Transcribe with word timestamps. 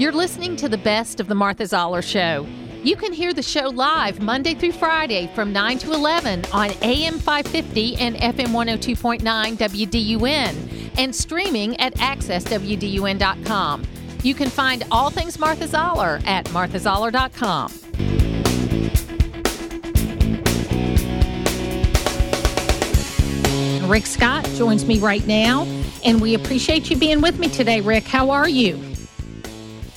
You're 0.00 0.12
listening 0.12 0.56
to 0.56 0.66
the 0.66 0.78
best 0.78 1.20
of 1.20 1.28
the 1.28 1.34
Martha 1.34 1.66
Zoller 1.66 2.00
Show. 2.00 2.46
You 2.82 2.96
can 2.96 3.12
hear 3.12 3.34
the 3.34 3.42
show 3.42 3.68
live 3.68 4.18
Monday 4.22 4.54
through 4.54 4.72
Friday 4.72 5.30
from 5.34 5.52
9 5.52 5.76
to 5.80 5.92
11 5.92 6.46
on 6.54 6.70
AM 6.80 7.18
550 7.18 7.96
and 7.96 8.16
FM 8.16 8.46
102.9 8.46 9.20
WDUN 9.58 10.90
and 10.96 11.14
streaming 11.14 11.78
at 11.78 11.94
accesswdun.com. 11.96 13.82
You 14.22 14.34
can 14.34 14.48
find 14.48 14.84
all 14.90 15.10
things 15.10 15.38
Martha 15.38 15.66
Zoller 15.66 16.18
at 16.24 16.46
marthazoller.com. 16.46 17.70
Rick 23.86 24.06
Scott 24.06 24.46
joins 24.54 24.86
me 24.86 24.98
right 24.98 25.26
now, 25.26 25.64
and 26.06 26.22
we 26.22 26.32
appreciate 26.32 26.88
you 26.88 26.96
being 26.96 27.20
with 27.20 27.38
me 27.38 27.50
today, 27.50 27.82
Rick. 27.82 28.04
How 28.04 28.30
are 28.30 28.48
you? 28.48 28.89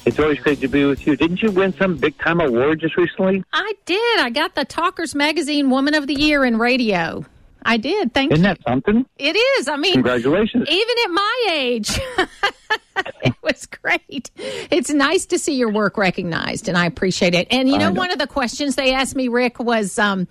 It's 0.06 0.20
always 0.20 0.40
great 0.40 0.60
to 0.62 0.68
be 0.68 0.84
with 0.86 1.08
you. 1.08 1.16
Didn't 1.16 1.42
you 1.42 1.52
win 1.52 1.74
some 1.74 1.96
big 1.96 2.18
time 2.20 2.42
award 2.42 2.82
just 2.82 2.98
recently? 2.98 3.44
I 3.54 3.74
did. 3.86 4.20
I 4.20 4.30
got 4.30 4.56
the 4.56 4.66
Talkers 4.66 5.16
Magazine 5.16 5.70
Woman 5.70 5.94
of 5.94 6.08
the 6.08 6.14
Year 6.14 6.44
in 6.44 6.58
Radio. 6.60 7.26
I 7.66 7.78
did. 7.78 8.14
Thank 8.14 8.34
Isn't 8.34 8.44
you. 8.44 8.50
that 8.50 8.60
something? 8.68 9.06
It 9.18 9.38
is. 9.38 9.70
I 9.70 9.78
mean, 9.78 9.94
Congratulations. 9.94 10.68
even 10.70 10.96
at 11.06 11.12
my 11.12 11.48
age, 11.52 12.00
it 13.24 13.34
was 13.42 13.66
great. 13.68 14.30
It's 14.36 14.90
nice 14.90 15.26
to 15.28 15.40
see 15.40 15.56
your 15.56 15.72
work 15.72 15.98
recognized, 15.98 16.68
and 16.68 16.78
I 16.78 16.86
appreciate 16.86 17.34
it. 17.34 17.48
And 17.50 17.70
you 17.70 17.78
know, 17.78 17.90
know. 17.90 18.00
one 18.00 18.12
of 18.12 18.20
the 18.20 18.28
questions 18.28 18.76
they 18.76 18.94
asked 18.94 19.16
me, 19.16 19.30
Rick, 19.30 19.60
was. 19.60 19.98
Um, 19.98 20.28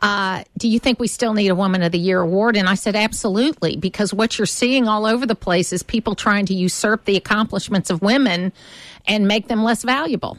uh, 0.00 0.44
do 0.58 0.68
you 0.68 0.78
think 0.78 1.00
we 1.00 1.08
still 1.08 1.32
need 1.32 1.48
a 1.48 1.54
Woman 1.54 1.82
of 1.82 1.92
the 1.92 1.98
Year 1.98 2.20
award? 2.20 2.56
And 2.56 2.68
I 2.68 2.74
said, 2.74 2.94
absolutely, 2.94 3.76
because 3.76 4.12
what 4.12 4.38
you're 4.38 4.46
seeing 4.46 4.88
all 4.88 5.06
over 5.06 5.24
the 5.24 5.34
place 5.34 5.72
is 5.72 5.82
people 5.82 6.14
trying 6.14 6.46
to 6.46 6.54
usurp 6.54 7.04
the 7.04 7.16
accomplishments 7.16 7.90
of 7.90 8.02
women 8.02 8.52
and 9.06 9.26
make 9.26 9.48
them 9.48 9.62
less 9.62 9.82
valuable. 9.82 10.38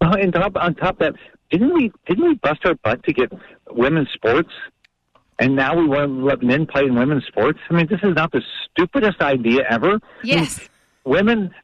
And 0.00 0.32
top, 0.32 0.56
on 0.56 0.74
top 0.74 1.00
of 1.00 1.14
that, 1.14 1.14
didn't 1.50 1.72
we 1.72 1.92
didn't 2.06 2.24
we 2.24 2.34
bust 2.34 2.60
our 2.64 2.74
butt 2.74 3.04
to 3.04 3.12
get 3.12 3.32
women's 3.70 4.10
sports? 4.10 4.50
And 5.38 5.56
now 5.56 5.76
we 5.76 5.86
want 5.86 6.08
to 6.08 6.24
let 6.24 6.42
men 6.42 6.66
play 6.66 6.82
in 6.82 6.94
women's 6.94 7.24
sports. 7.26 7.58
I 7.70 7.74
mean, 7.74 7.86
this 7.88 8.00
is 8.02 8.14
not 8.14 8.32
the 8.32 8.42
stupidest 8.70 9.20
idea 9.20 9.62
ever. 9.68 10.00
Yes. 10.22 10.68
women. 11.04 11.54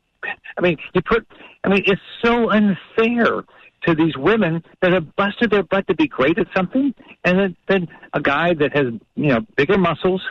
I 0.57 0.61
mean, 0.61 0.79
you 0.95 1.03
put. 1.03 1.27
I 1.65 1.69
mean, 1.69 1.83
it's 1.87 2.01
so 2.25 2.51
unfair 2.51 3.45
to 3.89 3.95
these 3.95 4.17
women 4.17 4.63
that 4.83 4.93
have 4.93 5.17
busted 5.17 5.51
their 5.51 5.63
butt 5.63 5.87
to 5.89 5.95
be 5.95 6.07
great 6.07 6.39
at 6.39 6.47
something, 6.55 6.95
and 7.25 7.39
then, 7.39 7.57
then 7.69 7.89
a 8.13 8.21
guy 8.21 8.55
that 8.55 8.77
has 8.77 8.87
you 9.15 9.29
know 9.29 9.41
bigger 9.57 9.79
muscles, 9.79 10.23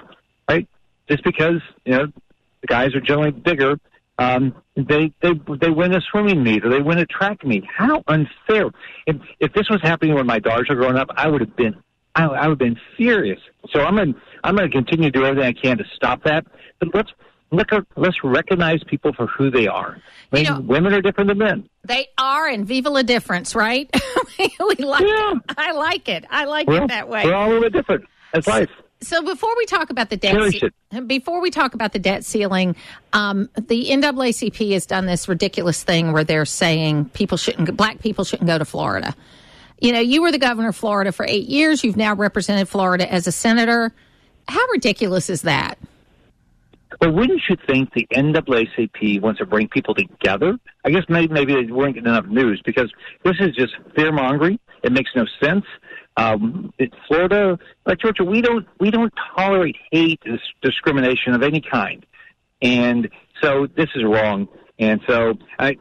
right? 0.49 0.67
Just 1.09 1.23
because 1.23 1.61
you 1.85 1.93
know 1.93 2.07
the 2.61 2.67
guys 2.67 2.93
are 2.93 3.01
generally 3.01 3.31
bigger, 3.31 3.79
um, 4.19 4.55
they 4.75 5.11
they 5.21 5.31
they 5.59 5.69
win 5.69 5.93
a 5.95 6.01
swimming 6.11 6.43
meet 6.43 6.63
or 6.65 6.69
they 6.69 6.81
win 6.81 6.99
a 6.99 7.05
track 7.05 7.43
meet. 7.43 7.63
How 7.65 8.03
unfair! 8.07 8.69
If 9.07 9.17
if 9.39 9.53
this 9.53 9.69
was 9.69 9.81
happening 9.81 10.15
when 10.15 10.27
my 10.27 10.39
daughters 10.39 10.67
were 10.69 10.75
growing 10.75 10.97
up, 10.97 11.09
I 11.15 11.27
would 11.27 11.41
have 11.41 11.55
been. 11.55 11.75
I, 12.15 12.25
I 12.25 12.47
would 12.47 12.53
have 12.53 12.59
been 12.59 12.79
furious. 12.95 13.39
So 13.71 13.81
I'm 13.81 13.95
going. 13.95 14.15
I'm 14.43 14.55
going 14.55 14.69
to 14.69 14.75
continue 14.75 15.11
to 15.11 15.19
do 15.19 15.25
everything 15.25 15.47
I 15.47 15.59
can 15.59 15.77
to 15.79 15.83
stop 15.95 16.23
that. 16.23 16.45
But 16.79 16.93
let's 16.93 17.11
look. 17.51 17.67
Let's 17.95 18.17
recognize 18.23 18.83
people 18.85 19.13
for 19.13 19.27
who 19.27 19.49
they 19.51 19.67
are. 19.67 19.97
I 20.31 20.35
mean, 20.35 20.45
You 20.45 20.51
know- 20.51 20.59
women 20.61 20.93
are 20.93 21.01
different 21.01 21.29
than 21.29 21.37
men. 21.37 21.69
They 21.83 22.07
are, 22.17 22.47
and 22.47 22.65
viva 22.65 22.89
la 22.89 23.01
difference, 23.01 23.55
right? 23.55 23.89
we 24.39 24.75
like 24.83 25.01
Yeah. 25.05 25.33
I 25.57 25.71
like 25.71 26.09
it. 26.09 26.25
I 26.29 26.45
like 26.45 26.67
We're, 26.67 26.83
it 26.83 26.87
that 26.89 27.07
way. 27.09 27.23
we're 27.25 27.33
all 27.33 27.47
a 27.47 27.49
little 27.49 27.63
bit 27.63 27.73
different. 27.73 28.05
That's 28.33 28.47
life. 28.47 28.69
So 28.99 29.21
before 29.23 29.55
we 29.57 29.65
talk 29.67 29.89
about 29.91 30.09
the 30.09 30.17
debt, 30.17 30.35
ce- 30.53 30.99
before 31.05 31.39
we 31.39 31.51
talk 31.51 31.75
about 31.75 31.93
the 31.93 31.99
debt 31.99 32.25
ceiling, 32.25 32.75
um, 33.13 33.47
the 33.55 33.85
NAACP 33.91 34.71
has 34.73 34.87
done 34.87 35.05
this 35.05 35.27
ridiculous 35.29 35.83
thing 35.83 36.13
where 36.13 36.23
they're 36.23 36.45
saying 36.45 37.05
people 37.09 37.37
shouldn't, 37.37 37.77
black 37.77 37.99
people 37.99 38.23
shouldn't 38.25 38.47
go 38.47 38.57
to 38.57 38.65
Florida. 38.65 39.15
You 39.79 39.91
know, 39.93 39.99
you 39.99 40.23
were 40.23 40.31
the 40.31 40.39
governor 40.39 40.69
of 40.69 40.75
Florida 40.75 41.11
for 41.11 41.25
eight 41.29 41.47
years. 41.47 41.83
You've 41.83 41.95
now 41.95 42.15
represented 42.15 42.67
Florida 42.67 43.09
as 43.11 43.27
a 43.27 43.31
senator. 43.31 43.93
How 44.47 44.65
ridiculous 44.71 45.29
is 45.29 45.43
that? 45.43 45.77
But 46.99 47.13
wouldn't 47.13 47.41
you 47.49 47.57
think 47.67 47.93
the 47.93 48.07
NAACP 48.13 49.21
wants 49.21 49.39
to 49.39 49.45
bring 49.45 49.67
people 49.67 49.93
together? 49.93 50.57
I 50.85 50.89
guess 50.89 51.03
maybe 51.09 51.33
maybe 51.33 51.53
they 51.53 51.71
weren't 51.71 51.95
getting 51.95 52.09
enough 52.09 52.27
news 52.27 52.61
because 52.65 52.91
this 53.23 53.35
is 53.39 53.55
just 53.55 53.73
fear 53.95 54.11
mongering. 54.11 54.59
It 54.83 54.91
makes 54.91 55.11
no 55.15 55.25
sense. 55.41 55.65
Um, 56.15 56.73
it's 56.79 56.95
Florida, 57.07 57.59
like 57.85 57.99
Georgia, 57.99 58.23
we 58.23 58.41
don't 58.41 58.65
we 58.79 58.89
don't 58.89 59.13
tolerate 59.35 59.75
hate, 59.91 60.19
dis- 60.25 60.39
discrimination 60.61 61.33
of 61.33 61.43
any 61.43 61.61
kind, 61.61 62.05
and 62.61 63.09
so 63.41 63.67
this 63.75 63.89
is 63.95 64.03
wrong. 64.03 64.47
And 64.79 64.99
so 65.07 65.35
I 65.59 65.75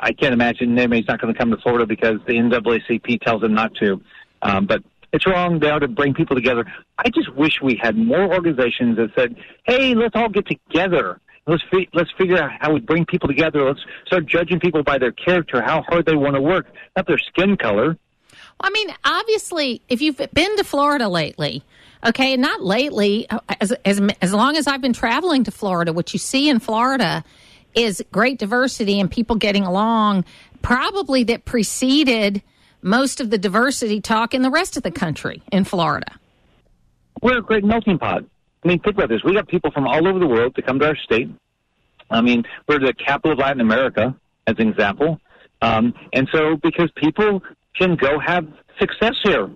I 0.00 0.12
can't 0.12 0.32
imagine 0.32 0.78
anybody's 0.78 1.08
not 1.08 1.20
going 1.20 1.32
to 1.32 1.38
come 1.38 1.50
to 1.50 1.56
Florida 1.58 1.86
because 1.86 2.18
the 2.26 2.34
NAACP 2.34 3.22
tells 3.22 3.40
them 3.40 3.54
not 3.54 3.74
to. 3.76 4.00
Um, 4.42 4.66
but 4.66 4.82
it's 5.12 5.26
wrong 5.26 5.58
there 5.58 5.78
to 5.78 5.88
bring 5.88 6.14
people 6.14 6.36
together. 6.36 6.64
I 6.98 7.10
just 7.10 7.34
wish 7.34 7.60
we 7.62 7.78
had 7.80 7.96
more 7.96 8.32
organizations 8.32 8.96
that 8.96 9.10
said, 9.14 9.36
"Hey, 9.64 9.94
let's 9.94 10.14
all 10.14 10.28
get 10.28 10.46
together. 10.46 11.20
Let's 11.46 11.62
fi- 11.70 11.88
let's 11.94 12.10
figure 12.12 12.38
out 12.38 12.50
how 12.60 12.72
we 12.72 12.80
bring 12.80 13.04
people 13.06 13.28
together. 13.28 13.64
Let's 13.64 13.80
start 14.06 14.26
judging 14.26 14.60
people 14.60 14.82
by 14.82 14.98
their 14.98 15.12
character, 15.12 15.62
how 15.62 15.82
hard 15.82 16.06
they 16.06 16.14
want 16.14 16.34
to 16.36 16.40
work, 16.40 16.66
not 16.96 17.06
their 17.06 17.18
skin 17.18 17.56
color." 17.56 17.96
I 18.60 18.70
mean, 18.70 18.88
obviously, 19.04 19.80
if 19.88 20.02
you've 20.02 20.18
been 20.18 20.56
to 20.56 20.64
Florida 20.64 21.08
lately, 21.08 21.64
okay, 22.04 22.34
and 22.34 22.42
not 22.42 22.62
lately, 22.62 23.26
as, 23.60 23.72
as, 23.84 24.00
as 24.20 24.34
long 24.34 24.56
as 24.56 24.66
I've 24.66 24.82
been 24.82 24.92
traveling 24.92 25.44
to 25.44 25.50
Florida, 25.50 25.92
what 25.92 26.12
you 26.12 26.18
see 26.18 26.48
in 26.48 26.60
Florida 26.60 27.24
is 27.74 28.02
great 28.12 28.38
diversity 28.38 29.00
and 29.00 29.10
people 29.10 29.36
getting 29.36 29.64
along, 29.64 30.24
probably 30.62 31.24
that 31.24 31.44
preceded 31.44 32.42
most 32.82 33.20
of 33.20 33.30
the 33.30 33.38
diversity 33.38 34.00
talk 34.00 34.34
in 34.34 34.42
the 34.42 34.50
rest 34.50 34.76
of 34.76 34.82
the 34.82 34.90
country 34.90 35.42
in 35.52 35.64
Florida. 35.64 36.18
We're 37.22 37.38
a 37.38 37.42
great 37.42 37.64
melting 37.64 37.98
pot. 37.98 38.24
I 38.64 38.68
mean, 38.68 38.78
think 38.80 38.96
about 38.96 39.08
this. 39.08 39.22
We 39.24 39.34
got 39.34 39.48
people 39.48 39.70
from 39.70 39.86
all 39.86 40.06
over 40.06 40.18
the 40.18 40.26
world 40.26 40.54
to 40.56 40.62
come 40.62 40.78
to 40.80 40.86
our 40.86 40.96
state. 40.96 41.30
I 42.10 42.20
mean, 42.20 42.44
we're 42.68 42.78
the 42.78 42.94
capital 42.94 43.32
of 43.32 43.38
Latin 43.38 43.60
America, 43.60 44.14
as 44.46 44.56
an 44.58 44.68
example. 44.68 45.20
Um, 45.62 45.94
and 46.12 46.28
so, 46.32 46.56
because 46.56 46.90
people 46.96 47.42
can 47.76 47.96
go 47.96 48.18
have 48.18 48.46
success 48.78 49.14
here. 49.22 49.48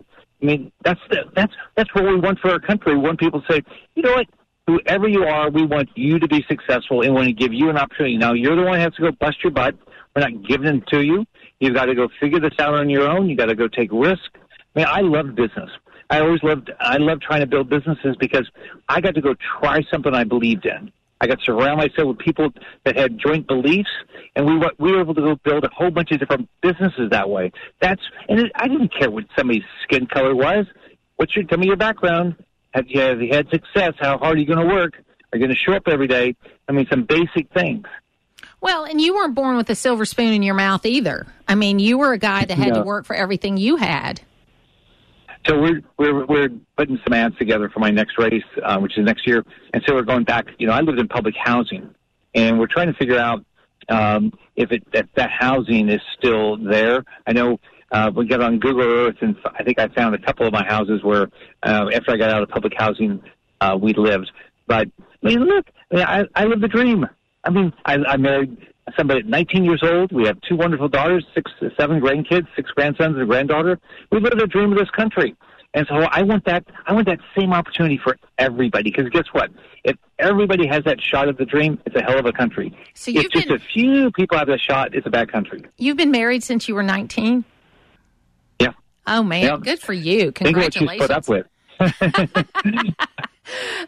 I 0.42 0.44
mean, 0.44 0.72
that's 0.84 1.00
the, 1.10 1.24
that's 1.34 1.52
that's 1.74 1.94
what 1.94 2.04
we 2.04 2.16
want 2.16 2.38
for 2.38 2.50
our 2.50 2.60
country. 2.60 2.94
We 2.94 3.00
want 3.00 3.18
people 3.18 3.40
to 3.40 3.52
say, 3.52 3.62
you 3.94 4.02
know 4.02 4.12
what, 4.12 4.26
whoever 4.66 5.08
you 5.08 5.24
are, 5.24 5.50
we 5.50 5.64
want 5.64 5.88
you 5.94 6.18
to 6.18 6.28
be 6.28 6.44
successful, 6.48 7.02
and 7.02 7.14
we 7.14 7.16
want 7.16 7.28
to 7.28 7.32
give 7.32 7.52
you 7.52 7.70
an 7.70 7.78
opportunity. 7.78 8.18
Now, 8.18 8.34
you're 8.34 8.56
the 8.56 8.62
one 8.62 8.74
who 8.74 8.80
has 8.80 8.94
to 8.94 9.02
go 9.02 9.10
bust 9.12 9.42
your 9.42 9.50
butt. 9.50 9.74
We're 10.14 10.22
not 10.22 10.46
giving 10.46 10.66
them 10.66 10.84
to 10.88 11.02
you. 11.02 11.26
You've 11.60 11.74
got 11.74 11.86
to 11.86 11.94
go 11.94 12.08
figure 12.20 12.40
this 12.40 12.54
out 12.58 12.74
on 12.74 12.90
your 12.90 13.08
own. 13.08 13.28
You 13.28 13.36
got 13.36 13.46
to 13.46 13.54
go 13.54 13.68
take 13.68 13.90
risk. 13.92 14.30
I 14.34 14.78
mean, 14.80 14.86
I 14.88 15.00
love 15.00 15.34
business. 15.34 15.70
I 16.10 16.20
always 16.20 16.42
loved. 16.42 16.70
I 16.80 16.98
love 16.98 17.20
trying 17.20 17.40
to 17.40 17.46
build 17.46 17.70
businesses 17.70 18.16
because 18.18 18.48
I 18.88 19.00
got 19.00 19.14
to 19.14 19.20
go 19.20 19.34
try 19.60 19.82
something 19.90 20.14
I 20.14 20.24
believed 20.24 20.66
in. 20.66 20.92
I 21.20 21.26
got 21.26 21.38
to 21.38 21.44
surround 21.44 21.78
myself 21.78 22.08
with 22.08 22.18
people 22.18 22.50
that 22.84 22.98
had 22.98 23.18
joint 23.18 23.46
beliefs, 23.46 23.88
and 24.36 24.44
we 24.44 24.58
were, 24.58 24.72
we 24.78 24.92
were 24.92 25.00
able 25.00 25.14
to 25.14 25.22
go 25.22 25.36
build 25.36 25.64
a 25.64 25.70
whole 25.74 25.90
bunch 25.90 26.10
of 26.10 26.18
different 26.18 26.48
businesses 26.60 27.10
that 27.10 27.30
way. 27.30 27.52
That's 27.80 28.02
and 28.28 28.40
it, 28.40 28.52
I 28.56 28.68
didn't 28.68 28.92
care 28.92 29.10
what 29.10 29.24
somebody's 29.36 29.62
skin 29.84 30.06
color 30.06 30.34
was. 30.34 30.66
What's 31.16 31.34
your 31.34 31.44
tell 31.46 31.58
me 31.58 31.66
your 31.66 31.76
background? 31.76 32.36
Have 32.72 32.86
you, 32.88 33.00
have 33.00 33.22
you 33.22 33.32
had 33.32 33.48
success? 33.50 33.94
How 33.98 34.18
hard 34.18 34.36
are 34.36 34.40
you 34.40 34.46
going 34.46 34.68
to 34.68 34.74
work? 34.74 34.94
Are 35.32 35.38
you 35.38 35.46
going 35.46 35.50
to 35.50 35.56
show 35.56 35.72
up 35.72 35.88
every 35.88 36.08
day? 36.08 36.34
I 36.68 36.72
mean, 36.72 36.86
some 36.90 37.04
basic 37.04 37.52
things. 37.54 37.86
Well, 38.64 38.84
and 38.84 38.98
you 38.98 39.14
weren't 39.14 39.34
born 39.34 39.58
with 39.58 39.68
a 39.68 39.74
silver 39.74 40.06
spoon 40.06 40.32
in 40.32 40.42
your 40.42 40.54
mouth 40.54 40.86
either. 40.86 41.26
I 41.46 41.54
mean, 41.54 41.78
you 41.78 41.98
were 41.98 42.14
a 42.14 42.18
guy 42.18 42.46
that 42.46 42.56
had 42.56 42.72
to 42.72 42.82
work 42.82 43.04
for 43.04 43.14
everything 43.14 43.58
you 43.58 43.76
had. 43.76 44.22
So 45.46 45.60
we're 45.60 45.82
we're 45.98 46.24
we're 46.24 46.48
putting 46.74 46.98
some 47.04 47.12
ads 47.12 47.36
together 47.36 47.68
for 47.68 47.80
my 47.80 47.90
next 47.90 48.16
race, 48.16 48.42
uh, 48.62 48.78
which 48.78 48.96
is 48.96 49.04
next 49.04 49.26
year. 49.26 49.44
And 49.74 49.82
so 49.86 49.94
we're 49.94 50.00
going 50.00 50.24
back. 50.24 50.46
You 50.56 50.66
know, 50.66 50.72
I 50.72 50.80
lived 50.80 50.98
in 50.98 51.08
public 51.08 51.34
housing, 51.36 51.94
and 52.34 52.58
we're 52.58 52.66
trying 52.66 52.86
to 52.86 52.94
figure 52.94 53.18
out 53.18 53.44
um, 53.90 54.32
if 54.56 54.72
it 54.72 54.82
if 54.94 55.12
that 55.14 55.30
housing 55.30 55.90
is 55.90 56.00
still 56.16 56.56
there. 56.56 57.04
I 57.26 57.34
know 57.34 57.60
uh, 57.92 58.12
we 58.16 58.26
got 58.26 58.40
on 58.40 58.60
Google 58.60 58.80
Earth, 58.80 59.16
and 59.20 59.36
I 59.44 59.62
think 59.62 59.78
I 59.78 59.88
found 59.88 60.14
a 60.14 60.18
couple 60.18 60.46
of 60.46 60.54
my 60.54 60.64
houses 60.64 61.04
where 61.04 61.28
uh, 61.64 61.90
after 61.92 62.12
I 62.12 62.16
got 62.16 62.30
out 62.30 62.42
of 62.42 62.48
public 62.48 62.72
housing, 62.78 63.22
uh, 63.60 63.76
we 63.78 63.92
lived. 63.92 64.32
But 64.66 64.88
I 65.22 65.28
mean, 65.28 65.40
look, 65.40 65.66
I, 65.92 66.24
I 66.34 66.46
live 66.46 66.62
the 66.62 66.68
dream. 66.68 67.06
I 67.44 67.50
mean, 67.50 67.72
I, 67.84 67.94
I 68.06 68.16
married 68.16 68.56
somebody 68.96 69.20
at 69.20 69.26
19 69.26 69.64
years 69.64 69.82
old. 69.82 70.12
We 70.12 70.26
have 70.26 70.38
two 70.48 70.56
wonderful 70.56 70.88
daughters, 70.88 71.24
six, 71.34 71.50
seven 71.78 72.00
grandkids, 72.00 72.46
six 72.56 72.70
grandsons 72.70 73.14
and 73.14 73.22
a 73.22 73.26
granddaughter. 73.26 73.78
We 74.10 74.20
live 74.20 74.38
the 74.38 74.46
dream 74.46 74.72
of 74.72 74.78
this 74.78 74.90
country. 74.90 75.36
And 75.76 75.86
so 75.88 75.96
I 75.96 76.22
want 76.22 76.44
that. 76.44 76.64
I 76.86 76.92
want 76.92 77.06
that 77.06 77.18
same 77.36 77.52
opportunity 77.52 77.98
for 78.02 78.16
everybody. 78.38 78.90
Because 78.92 79.08
guess 79.10 79.24
what? 79.32 79.50
If 79.82 79.96
everybody 80.20 80.68
has 80.68 80.84
that 80.84 81.00
shot 81.02 81.28
at 81.28 81.36
the 81.36 81.44
dream, 81.44 81.80
it's 81.84 81.96
a 81.96 82.02
hell 82.02 82.18
of 82.18 82.26
a 82.26 82.32
country. 82.32 82.76
So 82.94 83.10
if 83.10 83.28
just 83.30 83.48
been 83.48 83.56
a 83.56 83.58
few 83.58 84.12
people 84.12 84.38
have 84.38 84.46
that 84.46 84.60
shot, 84.60 84.94
it's 84.94 85.06
a 85.06 85.10
bad 85.10 85.32
country. 85.32 85.62
you've 85.76 85.96
been 85.96 86.12
married 86.12 86.44
since 86.44 86.68
you 86.68 86.76
were 86.76 86.84
nineteen. 86.84 87.44
Yeah. 88.60 88.72
Oh 89.06 89.24
man, 89.24 89.42
Yeah. 89.42 89.56
good 89.60 89.80
for 89.80 89.92
you! 89.92 90.30
Congratulations. 90.30 90.90
Think 90.90 91.00
what 91.00 91.00
she's 91.00 91.08
put 91.08 91.10
up 91.10 91.28
with. 91.28 91.46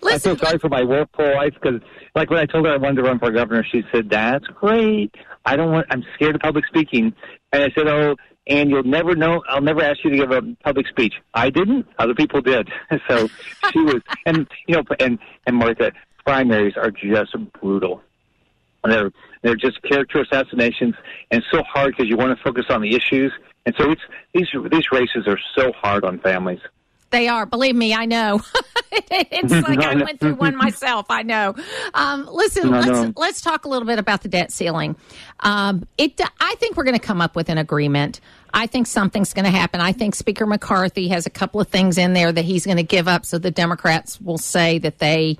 I 0.06 0.18
feel 0.18 0.36
sorry 0.36 0.58
for 0.58 0.68
my 0.68 0.84
poor 0.84 1.34
wife 1.34 1.54
because, 1.54 1.80
like, 2.14 2.30
when 2.30 2.38
I 2.38 2.46
told 2.46 2.66
her 2.66 2.72
I 2.72 2.76
wanted 2.76 2.96
to 2.96 3.02
run 3.02 3.18
for 3.18 3.30
governor, 3.30 3.64
she 3.64 3.82
said, 3.92 4.10
"That's 4.10 4.46
great. 4.48 5.14
I 5.44 5.56
don't 5.56 5.72
want. 5.72 5.86
I'm 5.90 6.04
scared 6.14 6.34
of 6.34 6.40
public 6.40 6.66
speaking." 6.66 7.14
And 7.52 7.62
I 7.62 7.70
said, 7.74 7.86
"Oh, 7.86 8.16
and 8.46 8.70
you'll 8.70 8.84
never 8.84 9.14
know. 9.14 9.42
I'll 9.48 9.60
never 9.60 9.82
ask 9.82 10.04
you 10.04 10.10
to 10.10 10.16
give 10.16 10.30
a 10.30 10.42
public 10.64 10.86
speech." 10.88 11.14
I 11.34 11.50
didn't. 11.50 11.86
Other 11.98 12.14
people 12.14 12.40
did. 12.40 12.68
so 13.08 13.28
she 13.72 13.80
was, 13.80 14.02
and 14.24 14.46
you 14.66 14.76
know, 14.76 14.82
and 15.00 15.18
and 15.46 15.56
Martha, 15.56 15.92
primaries 16.24 16.74
are 16.76 16.90
just 16.90 17.34
brutal. 17.60 18.02
They're 18.84 19.10
they're 19.42 19.56
just 19.56 19.82
character 19.82 20.20
assassinations, 20.20 20.94
and 21.30 21.42
so 21.52 21.62
hard 21.62 21.94
because 21.96 22.08
you 22.08 22.16
want 22.16 22.36
to 22.36 22.42
focus 22.42 22.66
on 22.68 22.82
the 22.82 22.94
issues. 22.94 23.32
And 23.64 23.74
so 23.78 23.90
it's 23.90 24.02
these 24.32 24.48
these 24.70 24.92
races 24.92 25.26
are 25.26 25.38
so 25.56 25.72
hard 25.72 26.04
on 26.04 26.20
families. 26.20 26.60
They 27.10 27.28
are. 27.28 27.46
Believe 27.46 27.76
me, 27.76 27.94
I 27.94 28.04
know. 28.04 28.40
it's 28.92 29.52
like 29.68 29.78
I 29.78 29.94
went 29.94 30.20
through 30.20 30.34
one 30.34 30.56
myself. 30.56 31.06
I 31.08 31.22
know. 31.22 31.54
Um, 31.94 32.28
listen, 32.30 32.70
no, 32.70 32.78
let's 32.78 32.88
no. 32.88 33.12
let's 33.16 33.40
talk 33.40 33.64
a 33.64 33.68
little 33.68 33.86
bit 33.86 33.98
about 33.98 34.22
the 34.22 34.28
debt 34.28 34.52
ceiling. 34.52 34.96
Um, 35.40 35.86
it. 35.98 36.20
I 36.40 36.54
think 36.56 36.76
we're 36.76 36.84
going 36.84 36.98
to 36.98 37.04
come 37.04 37.20
up 37.20 37.36
with 37.36 37.48
an 37.48 37.58
agreement. 37.58 38.20
I 38.52 38.66
think 38.66 38.86
something's 38.86 39.34
going 39.34 39.44
to 39.44 39.50
happen. 39.50 39.80
I 39.80 39.92
think 39.92 40.14
Speaker 40.14 40.46
McCarthy 40.46 41.08
has 41.08 41.26
a 41.26 41.30
couple 41.30 41.60
of 41.60 41.68
things 41.68 41.98
in 41.98 42.14
there 42.14 42.32
that 42.32 42.44
he's 42.44 42.64
going 42.64 42.78
to 42.78 42.82
give 42.82 43.06
up, 43.06 43.24
so 43.26 43.38
the 43.38 43.50
Democrats 43.50 44.20
will 44.20 44.38
say 44.38 44.78
that 44.78 44.98
they 44.98 45.36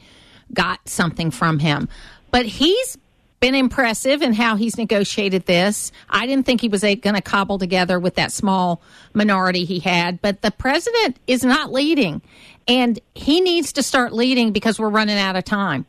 got 0.52 0.86
something 0.88 1.30
from 1.30 1.58
him. 1.58 1.88
But 2.30 2.46
he's 2.46 2.98
been 3.41 3.55
impressive 3.55 4.23
in 4.23 4.33
how 4.33 4.56
he's 4.56 4.77
negotiated 4.77 5.47
this. 5.47 5.93
I 6.09 6.27
didn't 6.27 6.47
think 6.47 6.61
he 6.61 6.69
was 6.69 6.83
going 6.83 6.99
to 7.15 7.21
cobble 7.21 7.59
together 7.59 7.99
with 7.99 8.15
that 8.17 8.33
small 8.33 8.83
minority 9.15 9.65
he 9.65 9.79
had, 9.79 10.21
but 10.23 10.43
the 10.43 10.50
president 10.50 11.19
is 11.27 11.44
not 11.44 11.73
leading, 11.73 12.23
and 12.67 12.99
he 13.15 13.41
needs 13.41 13.73
to 13.75 13.83
start 13.83 14.12
leading 14.12 14.53
because 14.53 14.79
we're 14.79 14.88
running 14.88 15.19
out 15.19 15.37
of 15.37 15.44
time. 15.44 15.87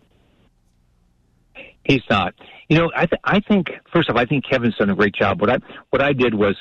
He's 1.84 2.04
not. 2.10 2.34
You 2.68 2.78
know, 2.78 2.92
I, 2.94 3.06
th- 3.06 3.22
I 3.24 3.40
think 3.40 3.72
first 3.94 4.10
off, 4.10 4.18
I 4.18 4.26
think 4.26 4.44
Kevin's 4.46 4.76
done 4.76 4.90
a 4.90 4.96
great 4.96 5.16
job. 5.16 5.40
What 5.40 5.50
I 5.50 5.58
what 5.90 6.02
I 6.02 6.12
did 6.12 6.34
was 6.34 6.56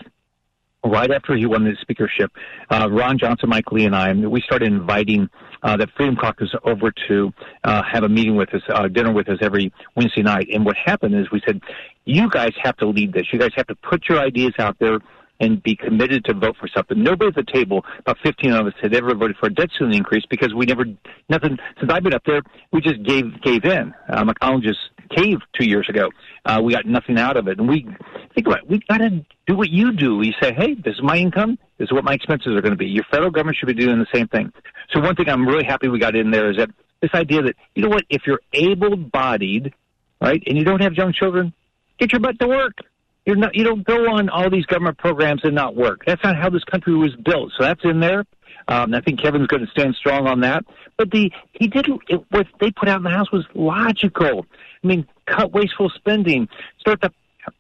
right 0.85 1.11
after 1.11 1.35
he 1.35 1.47
won 1.47 1.65
the 1.65 1.77
speakership, 1.81 2.31
uh, 2.71 2.89
Ron 2.91 3.19
Johnson, 3.19 3.49
Mike 3.49 3.73
Lee, 3.73 3.87
and 3.87 3.97
I, 3.97 4.13
we 4.13 4.41
started 4.41 4.69
inviting 4.69 5.29
uh, 5.63 5.77
the 5.77 5.87
Freedom 5.97 6.17
Caucus 6.17 6.53
over 6.65 6.93
to 7.09 7.33
uh, 7.65 7.83
have 7.83 8.05
a 8.05 8.09
meeting 8.09 8.37
with 8.37 8.53
us, 8.55 8.63
uh, 8.69 8.89
dinner 8.89 9.13
with 9.13 9.29
us 9.29 9.39
every 9.41 9.73
Wednesday 9.95 10.23
night. 10.23 10.49
And 10.53 10.65
what 10.65 10.77
happened 10.77 11.15
is 11.15 11.31
we 11.31 11.43
said, 11.47 11.61
you 12.05 12.31
guys 12.31 12.53
have 12.63 12.77
to 12.79 12.87
lead 12.87 13.13
this. 13.13 13.27
You 13.33 13.39
guys 13.39 13.51
have 13.57 13.67
to 13.67 13.75
put 13.75 14.09
your 14.09 14.21
ideas 14.21 14.55
out 14.59 14.77
there 14.79 15.01
and 15.41 15.63
be 15.63 15.77
committed 15.77 16.25
to 16.25 16.35
vote 16.35 16.57
for 16.59 16.69
something. 16.69 17.03
Nobody 17.03 17.29
at 17.29 17.35
the 17.35 17.53
table, 17.53 17.85
about 17.99 18.19
15 18.23 18.53
of 18.53 18.67
us, 18.67 18.73
had 18.81 18.95
ever 18.95 19.15
voted 19.15 19.37
for 19.37 19.47
a 19.47 19.55
debt 19.55 19.69
ceiling 19.79 19.95
increase 19.95 20.25
because 20.29 20.55
we 20.55 20.67
never, 20.67 20.85
nothing, 21.29 21.59
since 21.79 21.93
I've 21.93 22.03
been 22.03 22.15
up 22.15 22.25
there, 22.25 22.43
we 22.73 22.81
just 22.81 23.03
gave, 23.03 23.41
gave 23.43 23.65
in. 23.65 23.95
Uh, 24.09 24.25
McConnell 24.25 24.63
just 24.63 24.79
caved 25.15 25.43
two 25.59 25.67
years 25.67 25.87
ago. 25.89 26.09
Uh, 26.45 26.61
we 26.63 26.73
got 26.73 26.87
nothing 26.87 27.19
out 27.19 27.37
of 27.37 27.49
it. 27.49 27.59
And 27.59 27.69
we, 27.69 27.87
think 28.35 28.47
about 28.47 28.61
it, 28.61 28.71
we 28.71 28.81
got 28.89 28.99
to 28.99 29.25
do 29.47 29.57
what 29.57 29.69
you 29.71 29.93
do. 29.93 30.17
We 30.17 30.35
say, 30.41 30.55
hey, 30.55 30.75
this 30.75 30.95
is 30.95 31.03
my 31.03 31.17
income. 31.17 31.59
Is 31.79 31.93
what 31.93 32.05
my 32.05 32.15
expenses 32.15 32.57
are 32.57 32.63
going 32.63 32.73
to 32.73 32.79
be. 32.79 32.87
Your 32.87 33.05
federal 33.11 33.31
government 33.31 33.59
should 33.59 33.67
be 33.67 33.75
doing 33.75 33.99
the 33.99 34.07
same 34.13 34.29
thing. 34.29 34.51
So 34.93 35.01
one 35.01 35.15
thing 35.15 35.29
I'm 35.29 35.47
really 35.47 35.65
happy 35.65 35.89
we 35.89 35.99
got 35.99 36.17
in 36.17 36.31
there 36.31 36.51
is 36.51 36.57
that 36.57 36.71
this 37.03 37.11
idea 37.13 37.43
that, 37.43 37.57
you 37.75 37.83
know 37.83 37.91
what, 37.91 38.05
if 38.09 38.23
you're 38.27 38.41
able 38.55 38.97
bodied, 38.97 39.75
right, 40.21 40.43
and 40.47 40.57
you 40.57 40.65
don't 40.65 40.81
have 40.81 40.95
young 40.95 41.13
children, 41.13 41.53
get 41.99 42.13
your 42.13 42.21
butt 42.21 42.39
to 42.39 42.49
work. 42.49 42.79
You're 43.27 43.37
not, 43.37 43.55
you 43.55 43.65
don't 43.65 43.85
go 43.85 44.11
on 44.15 44.31
all 44.31 44.49
these 44.49 44.65
government 44.67 44.97
programs 44.99 45.43
and 45.45 45.55
not 45.55 45.77
work. 45.77 46.05
That's 46.07 46.23
not 46.25 46.37
how 46.37 46.49
this 46.49 46.65
country 46.65 46.95
was 46.95 47.15
built. 47.17 47.53
So 47.59 47.65
that's 47.65 47.85
in 47.85 48.01
there. 48.01 48.25
Um, 48.69 48.95
I 48.95 49.01
think 49.01 49.21
Kevin's 49.21 49.47
going 49.47 49.65
to 49.65 49.71
stand 49.71 49.97
strong 49.97 50.27
on 50.27 50.41
that. 50.41 50.65
But 50.97 51.11
the 51.11 51.31
he 51.53 51.69
did 51.69 51.89
it, 52.09 52.25
what 52.31 52.47
they 52.61 52.71
put 52.71 52.89
out 52.89 52.99
in 52.99 53.03
the 53.03 53.11
House 53.11 53.31
was 53.31 53.45
logical. 53.55 54.47
I 54.83 54.87
mean, 54.87 55.07
cut 55.27 55.53
wasteful 55.53 55.91
spending, 55.91 56.49
start 56.81 57.01
the 57.01 57.13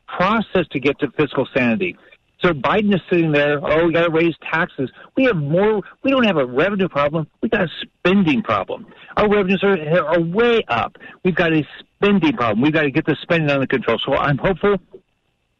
process 0.06 0.66
to 0.70 0.80
get 0.80 0.98
to 1.00 1.10
fiscal 1.10 1.46
sanity. 1.54 1.96
So 2.42 2.52
Biden 2.52 2.94
is 2.94 3.00
sitting 3.10 3.32
there, 3.32 3.58
oh, 3.64 3.86
we 3.86 3.92
got 3.92 4.04
to 4.04 4.10
raise 4.10 4.34
taxes. 4.50 4.90
We 5.16 5.24
have 5.24 5.36
more, 5.36 5.82
we 6.02 6.10
don't 6.10 6.24
have 6.24 6.36
a 6.36 6.44
revenue 6.44 6.88
problem. 6.88 7.26
We 7.42 7.48
got 7.48 7.62
a 7.62 7.68
spending 7.80 8.42
problem. 8.42 8.86
Our 9.16 9.28
revenues 9.28 9.62
are, 9.62 10.06
are 10.06 10.20
way 10.20 10.62
up. 10.68 10.96
We've 11.24 11.34
got 11.34 11.52
a 11.52 11.66
spending 11.88 12.34
problem. 12.34 12.60
We've 12.60 12.72
got 12.72 12.82
to 12.82 12.90
get 12.90 13.06
the 13.06 13.16
spending 13.22 13.50
under 13.50 13.66
control. 13.66 13.98
So 14.04 14.14
I'm 14.14 14.36
hopeful 14.36 14.76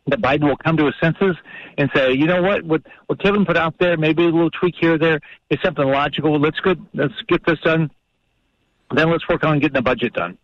that 0.08 0.20
Biden 0.20 0.44
will 0.44 0.56
come 0.58 0.76
to 0.76 0.86
his 0.86 0.94
senses 1.00 1.36
and 1.78 1.90
say, 1.94 2.12
you 2.12 2.26
know 2.26 2.42
what, 2.42 2.62
what, 2.64 2.82
what 3.06 3.20
Kevin 3.20 3.46
put 3.46 3.56
out 3.56 3.74
there, 3.78 3.96
maybe 3.96 4.22
a 4.22 4.26
little 4.26 4.50
tweak 4.50 4.74
here 4.78 4.94
or 4.94 4.98
there, 4.98 5.20
is 5.50 5.58
something 5.64 5.86
logical. 5.86 6.38
Let's 6.38 6.60
get, 6.60 6.76
let's 6.92 7.14
get 7.26 7.44
this 7.46 7.58
done. 7.60 7.90
Then 8.94 9.10
let's 9.10 9.26
work 9.28 9.44
on 9.44 9.58
getting 9.58 9.74
the 9.74 9.82
budget 9.82 10.12
done. 10.12 10.36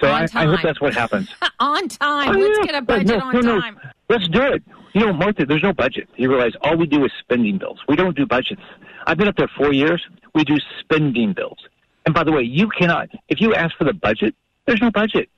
So 0.00 0.08
I, 0.08 0.26
I, 0.34 0.44
hope 0.44 0.60
that's 0.62 0.80
what 0.80 0.94
happens. 0.94 1.28
on 1.60 1.88
time. 1.88 2.36
Oh, 2.36 2.38
let's 2.38 2.66
get 2.66 2.74
a 2.74 2.82
budget 2.82 3.06
no, 3.06 3.20
on 3.20 3.34
no, 3.34 3.60
time. 3.60 3.80
Let's 4.08 4.26
do 4.28 4.42
it. 4.42 4.62
You 4.94 5.06
know, 5.06 5.12
Martha, 5.12 5.44
there's 5.44 5.62
no 5.62 5.72
budget. 5.72 6.08
You 6.16 6.30
realize 6.30 6.52
all 6.62 6.76
we 6.76 6.86
do 6.86 7.04
is 7.04 7.12
spending 7.20 7.58
bills. 7.58 7.78
We 7.88 7.96
don't 7.96 8.16
do 8.16 8.26
budgets. 8.26 8.62
I've 9.06 9.18
been 9.18 9.28
up 9.28 9.36
there 9.36 9.50
four 9.56 9.72
years. 9.72 10.04
We 10.34 10.44
do 10.44 10.56
spending 10.80 11.34
bills. 11.34 11.58
And 12.06 12.14
by 12.14 12.24
the 12.24 12.32
way, 12.32 12.42
you 12.42 12.68
cannot, 12.68 13.10
if 13.28 13.40
you 13.40 13.54
ask 13.54 13.76
for 13.76 13.84
the 13.84 13.92
budget, 13.92 14.34
there's 14.66 14.80
no 14.80 14.90
budget. 14.90 15.28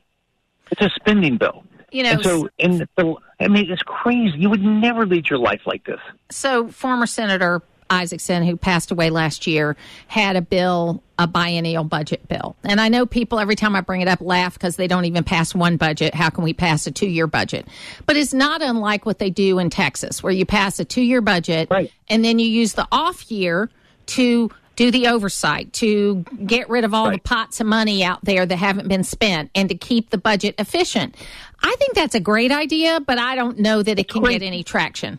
It's 0.70 0.81
a 0.81 0.90
spending 0.94 1.37
bill. 1.37 1.64
You 1.90 2.05
know, 2.05 2.11
and 2.11 2.22
so 2.22 2.49
in 2.58 2.87
the, 2.96 3.17
I 3.40 3.49
mean, 3.49 3.70
it's 3.70 3.82
crazy. 3.82 4.38
You 4.38 4.50
would 4.50 4.62
never 4.62 5.05
lead 5.05 5.28
your 5.28 5.40
life 5.40 5.62
like 5.67 5.84
this. 5.84 5.99
So, 6.31 6.69
former 6.69 7.06
Senator 7.06 7.62
Isakson, 7.90 8.46
who 8.46 8.56
passed 8.56 8.90
away 8.90 9.10
last 9.10 9.46
year, 9.46 9.76
had 10.06 10.37
a 10.37 10.40
bill, 10.40 11.02
a 11.19 11.26
biennial 11.26 11.84
budget 11.84 12.26
bill. 12.28 12.56
And 12.64 12.81
I 12.81 12.88
know 12.88 13.04
people, 13.04 13.38
every 13.38 13.56
time 13.56 13.76
I 13.76 13.81
bring 13.81 14.00
it 14.00 14.08
up, 14.08 14.20
laugh 14.20 14.54
because 14.54 14.76
they 14.76 14.87
don't 14.87 15.04
even 15.04 15.25
pass 15.25 15.54
one 15.54 15.76
budget. 15.76 16.14
How 16.14 16.31
can 16.31 16.44
we 16.44 16.54
pass 16.54 16.87
a 16.87 16.90
two 16.90 17.08
year 17.08 17.26
budget? 17.26 17.66
But 18.06 18.16
it's 18.16 18.32
not 18.32 18.62
unlike 18.62 19.04
what 19.04 19.19
they 19.19 19.31
do 19.31 19.58
in 19.58 19.70
Texas, 19.70 20.22
where 20.22 20.32
you 20.32 20.46
pass 20.46 20.78
a 20.78 20.84
two 20.84 21.02
year 21.02 21.20
budget 21.20 21.69
right. 21.70 21.92
and 22.08 22.25
then 22.25 22.38
you 22.38 22.46
use 22.46 22.75
the 22.75 22.87
off 22.90 23.31
year 23.31 23.69
to 24.06 24.50
do 24.76 24.90
the 24.90 25.08
oversight, 25.08 25.70
to 25.75 26.25
get 26.46 26.70
rid 26.70 26.84
of 26.84 26.94
all 26.94 27.08
right. 27.08 27.22
the 27.22 27.28
pots 27.28 27.60
of 27.60 27.66
money 27.66 28.02
out 28.02 28.25
there 28.25 28.46
that 28.46 28.56
haven't 28.56 28.88
been 28.88 29.04
spent, 29.04 29.50
and 29.54 29.69
to 29.69 29.75
keep 29.75 30.08
the 30.08 30.16
budget 30.16 30.54
efficient. 30.58 31.14
I 31.62 31.76
think 31.78 31.94
that's 31.94 32.14
a 32.14 32.20
great 32.20 32.50
idea, 32.50 32.98
but 33.00 33.19
I 33.19 33.34
don't 33.34 33.58
know 33.58 33.82
that 33.82 33.98
it 33.98 34.08
can 34.08 34.22
great. 34.22 34.40
get 34.40 34.46
any 34.46 34.62
traction. 34.62 35.19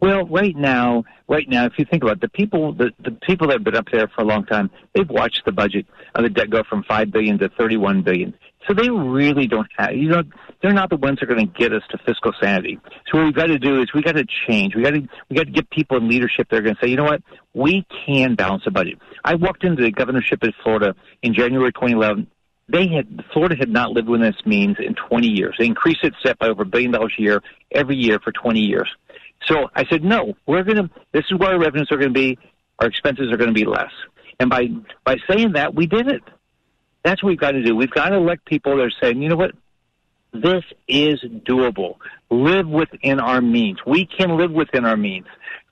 Well, 0.00 0.26
right 0.26 0.54
now, 0.56 1.04
right 1.28 1.48
now, 1.48 1.66
if 1.66 1.74
you 1.78 1.84
think 1.84 2.02
about 2.02 2.16
it, 2.16 2.20
the 2.20 2.28
people, 2.28 2.72
the, 2.72 2.90
the 3.02 3.12
people 3.12 3.48
that 3.48 3.54
have 3.54 3.64
been 3.64 3.76
up 3.76 3.86
there 3.90 4.08
for 4.08 4.22
a 4.22 4.24
long 4.24 4.44
time, 4.44 4.70
they've 4.94 5.08
watched 5.08 5.42
the 5.46 5.52
budget 5.52 5.86
of 6.14 6.24
the 6.24 6.30
debt 6.30 6.50
go 6.50 6.62
from 6.68 6.82
five 6.84 7.10
billion 7.10 7.38
to 7.38 7.48
thirty-one 7.48 8.02
billion. 8.02 8.34
So 8.66 8.74
they 8.74 8.88
really 8.88 9.46
don't 9.46 9.68
have, 9.76 9.94
you 9.94 10.08
know, 10.08 10.22
they're 10.62 10.72
not 10.72 10.88
the 10.88 10.96
ones 10.96 11.20
that 11.20 11.30
are 11.30 11.34
going 11.34 11.46
to 11.46 11.58
get 11.58 11.72
us 11.72 11.82
to 11.90 11.98
fiscal 11.98 12.32
sanity. 12.40 12.78
So 13.10 13.18
what 13.18 13.24
we've 13.24 13.34
got 13.34 13.46
to 13.46 13.58
do 13.58 13.82
is 13.82 13.92
we 13.92 14.02
got 14.02 14.16
to 14.16 14.24
change. 14.48 14.74
We 14.74 14.82
got 14.82 14.94
to 14.94 15.06
we 15.28 15.36
got 15.36 15.44
to 15.44 15.52
get 15.52 15.68
people 15.70 15.98
in 15.98 16.08
leadership 16.08 16.48
that 16.50 16.56
are 16.56 16.62
going 16.62 16.74
to 16.74 16.80
say, 16.82 16.88
you 16.90 16.96
know 16.96 17.04
what, 17.04 17.22
we 17.52 17.86
can 18.06 18.34
balance 18.34 18.62
a 18.66 18.70
budget. 18.70 18.98
I 19.24 19.34
walked 19.34 19.64
into 19.64 19.82
the 19.82 19.90
governorship 19.90 20.42
in 20.42 20.52
Florida 20.62 20.94
in 21.22 21.34
January 21.34 21.72
2011. 21.72 22.26
They 22.68 22.88
had 22.88 23.22
Florida 23.32 23.56
had 23.58 23.68
not 23.68 23.90
lived 23.90 24.08
within 24.08 24.26
its 24.26 24.44
means 24.46 24.76
in 24.78 24.94
20 24.94 25.26
years. 25.26 25.54
They 25.58 25.66
increased 25.66 26.02
its 26.02 26.16
debt 26.24 26.38
by 26.38 26.48
over 26.48 26.62
a 26.62 26.66
billion 26.66 26.92
dollars 26.92 27.12
a 27.18 27.22
year 27.22 27.42
every 27.70 27.96
year 27.96 28.18
for 28.18 28.32
20 28.32 28.60
years. 28.60 28.88
So 29.46 29.68
I 29.74 29.84
said, 29.86 30.04
no, 30.04 30.34
we're 30.46 30.62
going 30.62 30.76
to. 30.76 30.90
This 31.12 31.24
is 31.30 31.38
where 31.38 31.50
our 31.50 31.58
revenues 31.58 31.88
are 31.90 31.96
going 31.96 32.12
to 32.12 32.18
be. 32.18 32.38
Our 32.78 32.88
expenses 32.88 33.30
are 33.30 33.36
going 33.36 33.54
to 33.54 33.54
be 33.54 33.66
less. 33.66 33.92
And 34.40 34.50
by 34.50 34.68
by 35.04 35.16
saying 35.28 35.52
that, 35.52 35.74
we 35.74 35.86
did 35.86 36.08
it. 36.08 36.22
That's 37.04 37.22
what 37.22 37.30
we've 37.30 37.38
got 37.38 37.52
to 37.52 37.62
do. 37.62 37.76
We've 37.76 37.90
got 37.90 38.08
to 38.10 38.16
elect 38.16 38.46
people 38.46 38.76
that 38.76 38.82
are 38.82 38.92
saying, 39.00 39.20
you 39.20 39.28
know 39.28 39.36
what, 39.36 39.52
this 40.32 40.64
is 40.88 41.20
doable. 41.20 41.96
Live 42.30 42.66
within 42.66 43.20
our 43.20 43.40
means. 43.40 43.78
We 43.86 44.06
can 44.06 44.36
live 44.36 44.50
within 44.50 44.84
our 44.84 44.96
means. 44.96 45.26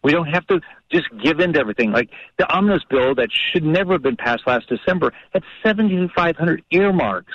We 0.04 0.12
don't 0.12 0.28
have 0.28 0.46
to 0.48 0.60
just 0.90 1.06
give 1.22 1.40
in 1.40 1.54
to 1.54 1.60
everything. 1.60 1.90
Like 1.90 2.10
the 2.38 2.48
omnibus 2.52 2.84
bill 2.88 3.14
that 3.16 3.30
should 3.32 3.64
never 3.64 3.94
have 3.94 4.02
been 4.02 4.16
passed 4.16 4.46
last 4.46 4.68
December 4.68 5.12
had 5.32 5.42
7,500 5.64 6.62
earmarks. 6.70 7.32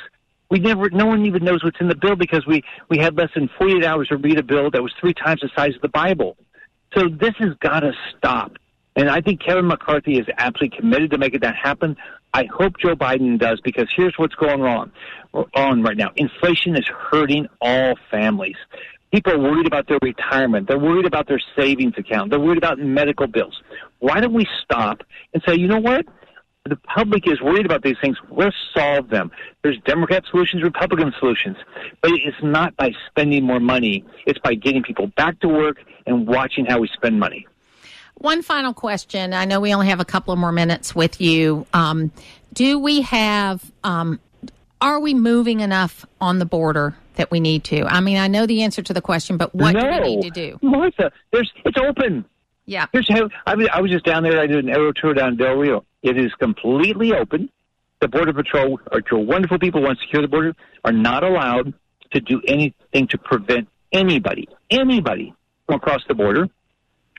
We 0.49 0.59
never, 0.59 0.89
no 0.89 1.05
one 1.05 1.25
even 1.25 1.43
knows 1.43 1.63
what's 1.63 1.79
in 1.81 1.89
the 1.89 1.95
bill 1.95 2.15
because 2.15 2.45
we, 2.47 2.63
we 2.89 2.97
had 2.97 3.17
less 3.17 3.29
than 3.35 3.49
48 3.57 3.83
hours 3.83 4.07
to 4.09 4.17
read 4.17 4.39
a 4.39 4.43
bill 4.43 4.71
that 4.71 4.81
was 4.81 4.93
three 4.99 5.13
times 5.13 5.41
the 5.41 5.49
size 5.55 5.75
of 5.75 5.81
the 5.81 5.89
Bible. 5.89 6.37
So 6.95 7.09
this 7.09 7.33
has 7.39 7.53
got 7.59 7.81
to 7.81 7.91
stop. 8.17 8.53
And 8.95 9.09
I 9.09 9.21
think 9.21 9.41
Kevin 9.41 9.67
McCarthy 9.67 10.17
is 10.17 10.25
absolutely 10.37 10.77
committed 10.77 11.11
to 11.11 11.17
making 11.17 11.41
that 11.41 11.55
happen. 11.55 11.97
I 12.33 12.45
hope 12.45 12.79
Joe 12.79 12.95
Biden 12.95 13.37
does 13.39 13.59
because 13.61 13.87
here's 13.95 14.13
what's 14.17 14.35
going 14.35 14.63
on 14.63 14.91
on 15.53 15.83
right 15.83 15.97
now. 15.97 16.11
Inflation 16.15 16.75
is 16.75 16.87
hurting 16.87 17.47
all 17.61 17.95
families. 18.09 18.55
People 19.11 19.33
are 19.33 19.39
worried 19.39 19.67
about 19.67 19.87
their 19.87 19.99
retirement. 20.01 20.67
They're 20.67 20.79
worried 20.79 21.05
about 21.05 21.27
their 21.27 21.41
savings 21.55 21.93
account. 21.97 22.29
They're 22.29 22.39
worried 22.39 22.57
about 22.57 22.79
medical 22.79 23.27
bills. 23.27 23.61
Why 23.99 24.19
don't 24.19 24.33
we 24.33 24.45
stop 24.63 25.03
and 25.33 25.41
say, 25.47 25.55
you 25.55 25.67
know 25.67 25.79
what? 25.79 26.05
The 26.67 26.75
public 26.75 27.27
is 27.27 27.41
worried 27.41 27.65
about 27.65 27.83
these 27.83 27.95
things. 28.01 28.17
Let's 28.29 28.55
solve 28.75 29.09
them. 29.09 29.31
There's 29.63 29.79
Democrat 29.85 30.23
solutions, 30.29 30.63
Republican 30.63 31.13
solutions. 31.19 31.57
But 32.01 32.11
it's 32.13 32.37
not 32.43 32.75
by 32.75 32.91
spending 33.07 33.43
more 33.43 33.59
money. 33.59 34.05
It's 34.25 34.39
by 34.39 34.55
getting 34.55 34.83
people 34.83 35.07
back 35.07 35.39
to 35.41 35.47
work 35.47 35.77
and 36.05 36.27
watching 36.27 36.65
how 36.65 36.79
we 36.79 36.89
spend 36.89 37.19
money. 37.19 37.47
One 38.15 38.41
final 38.41 38.73
question. 38.73 39.33
I 39.33 39.45
know 39.45 39.59
we 39.59 39.73
only 39.73 39.87
have 39.87 39.99
a 39.99 40.05
couple 40.05 40.33
of 40.33 40.39
more 40.39 40.51
minutes 40.51 40.95
with 40.95 41.21
you. 41.21 41.67
Um, 41.73 42.11
do 42.53 42.79
we 42.79 43.01
have? 43.01 43.71
Um, 43.83 44.19
are 44.81 44.99
we 44.99 45.13
moving 45.13 45.59
enough 45.59 46.05
on 46.21 46.39
the 46.39 46.45
border 46.45 46.95
that 47.15 47.31
we 47.31 47.39
need 47.39 47.63
to? 47.65 47.83
I 47.83 47.99
mean, 47.99 48.17
I 48.17 48.27
know 48.27 48.45
the 48.45 48.63
answer 48.63 48.81
to 48.83 48.93
the 48.93 49.01
question, 49.01 49.37
but 49.37 49.53
what 49.53 49.73
no. 49.73 49.81
do 49.81 50.01
we 50.01 50.15
need 50.15 50.21
to 50.23 50.29
do? 50.29 50.59
Martha, 50.61 51.11
there's 51.31 51.51
it's 51.65 51.77
open. 51.77 52.25
Yeah. 52.67 52.85
Here's 52.91 53.09
how, 53.09 53.29
I, 53.45 53.55
was, 53.55 53.67
I 53.73 53.81
was 53.81 53.89
just 53.89 54.05
down 54.05 54.23
there. 54.23 54.39
I 54.39 54.45
did 54.45 54.63
an 54.63 54.69
aero 54.69 54.91
tour 54.91 55.13
down 55.13 55.37
Del 55.37 55.55
Rio. 55.55 55.85
It 56.03 56.19
is 56.19 56.31
completely 56.33 57.13
open. 57.13 57.49
The 58.01 58.07
Border 58.07 58.33
Patrol, 58.33 58.79
or 58.91 59.01
your 59.09 59.25
wonderful 59.25 59.57
people 59.57 59.81
want 59.81 59.97
to 59.97 60.05
secure 60.05 60.21
the 60.21 60.27
border, 60.27 60.53
are 60.83 60.91
not 60.91 61.23
allowed 61.23 61.73
to 62.11 62.19
do 62.19 62.41
anything 62.47 63.07
to 63.07 63.17
prevent 63.17 63.69
anybody, 63.91 64.47
anybody 64.69 65.33
from 65.65 65.75
across 65.75 66.01
the 66.07 66.13
border. 66.13 66.47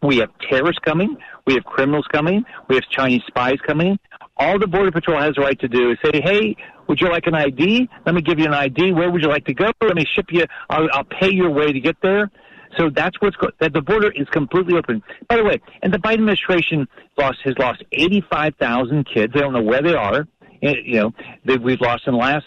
We 0.03 0.19
have 0.19 0.31
terrorists 0.49 0.81
coming. 0.85 1.17
We 1.47 1.55
have 1.55 1.65
criminals 1.65 2.07
coming. 2.13 2.45
We 2.69 2.77
have 2.77 2.85
Chinese 2.91 3.23
spies 3.27 3.59
coming. 3.67 3.99
All 4.37 4.59
the 4.59 4.69
Border 4.69 4.93
Patrol 4.93 5.19
has 5.19 5.35
the 5.35 5.41
right 5.41 5.59
to 5.59 5.67
do 5.67 5.91
is 5.91 5.99
say, 6.05 6.21
hey, 6.23 6.57
would 6.87 7.01
you 7.01 7.09
like 7.09 7.27
an 7.27 7.35
ID? 7.35 7.89
Let 8.07 8.15
me 8.15 8.23
give 8.23 8.39
you 8.39 8.45
an 8.45 8.55
ID. 8.55 8.93
Where 8.93 9.11
would 9.11 9.23
you 9.23 9.29
like 9.29 9.47
to 9.47 9.55
go? 9.55 9.73
Let 9.81 9.97
me 9.97 10.05
ship 10.15 10.27
you. 10.31 10.45
I'll, 10.71 10.89
I'll 10.93 11.05
pay 11.05 11.33
your 11.33 11.51
way 11.51 11.73
to 11.73 11.81
get 11.81 11.97
there. 12.03 12.31
So 12.77 12.91
that's 12.91 13.21
what's 13.21 13.37
go- 13.37 13.51
that 13.61 13.73
the 13.73 13.81
border 13.81 14.11
is 14.13 14.29
completely 14.29 14.77
open. 14.77 15.03
By 15.29 15.37
the 15.37 15.45
way, 15.45 15.61
and 15.83 15.93
the 15.93 15.99
Biden 15.99 16.15
administration 16.15 16.87
lost 17.17 17.39
has 17.45 17.57
lost 17.59 17.83
85,000 17.93 19.05
kids. 19.07 19.33
They 19.33 19.41
don't 19.41 19.53
know 19.53 19.63
where 19.63 19.83
they 19.83 19.95
are. 19.95 20.27
And, 20.61 20.77
you 20.85 21.01
know, 21.01 21.15
that 21.45 21.63
we've 21.63 21.81
lost 21.81 22.07
in 22.07 22.15
the 22.15 22.19
last 22.19 22.47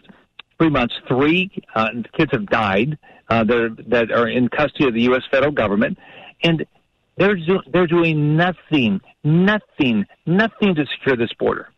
three 0.57 0.69
months. 0.69 0.93
Three 1.07 1.49
uh, 1.75 1.89
kids 2.17 2.31
have 2.33 2.45
died 2.47 2.97
uh, 3.29 3.43
that 3.45 3.57
are, 3.57 3.69
that 3.87 4.11
are 4.11 4.27
in 4.27 4.49
custody 4.49 4.87
of 4.87 4.93
the 4.93 5.01
U.S. 5.03 5.23
federal 5.31 5.51
government, 5.51 5.97
and 6.43 6.65
they're 7.17 7.35
do- 7.35 7.63
they're 7.71 7.87
doing 7.87 8.35
nothing, 8.35 8.99
nothing, 9.23 10.05
nothing 10.25 10.75
to 10.75 10.85
secure 10.97 11.15
this 11.15 11.31
border. 11.39 11.69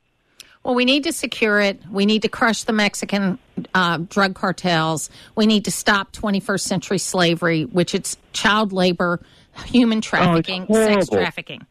Well, 0.64 0.76
we 0.76 0.86
need 0.86 1.04
to 1.04 1.12
secure 1.12 1.60
it. 1.60 1.82
We 1.92 2.06
need 2.06 2.22
to 2.22 2.30
crush 2.30 2.64
the 2.64 2.74
Mexican 2.74 3.38
uh, 3.74 3.98
drug 3.98 4.34
cartels. 4.36 5.10
We 5.36 5.46
need 5.46 5.66
to 5.66 5.72
stop 5.72 6.14
21st 6.14 6.62
century 6.62 6.98
slavery, 7.00 7.66
which 7.66 7.94
it's 7.94 8.16
child 8.32 8.72
labor, 8.72 9.20
human 9.66 10.00
trafficking, 10.00 10.66
oh, 10.70 10.74
sex 10.74 11.10
trafficking. 11.10 11.66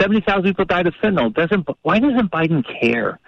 Seventy 0.00 0.22
thousand 0.22 0.44
people 0.44 0.64
died 0.64 0.86
of 0.86 0.94
fentanyl. 0.94 1.34
Doesn't 1.34 1.68
why 1.82 1.98
doesn't 1.98 2.30
Biden 2.30 2.64
care? 2.80 3.18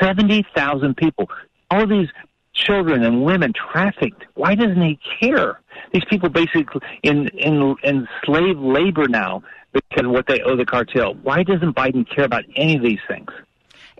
Seventy 0.00 0.44
thousand 0.54 0.96
people. 0.96 1.30
All 1.70 1.86
these 1.86 2.08
children 2.52 3.02
and 3.04 3.24
women 3.24 3.54
trafficked. 3.54 4.24
Why 4.34 4.54
doesn't 4.54 4.82
he 4.82 4.98
care? 5.20 5.60
These 5.92 6.04
people 6.10 6.28
basically 6.28 6.82
in 7.02 7.28
in 7.28 7.74
in 7.82 8.08
slave 8.24 8.58
labor 8.58 9.08
now 9.08 9.42
because 9.72 10.04
of 10.04 10.10
what 10.10 10.26
they 10.26 10.42
owe 10.42 10.56
the 10.56 10.66
cartel. 10.66 11.14
Why 11.14 11.42
doesn't 11.42 11.74
Biden 11.74 12.06
care 12.08 12.24
about 12.24 12.44
any 12.56 12.76
of 12.76 12.82
these 12.82 12.98
things? 13.08 13.30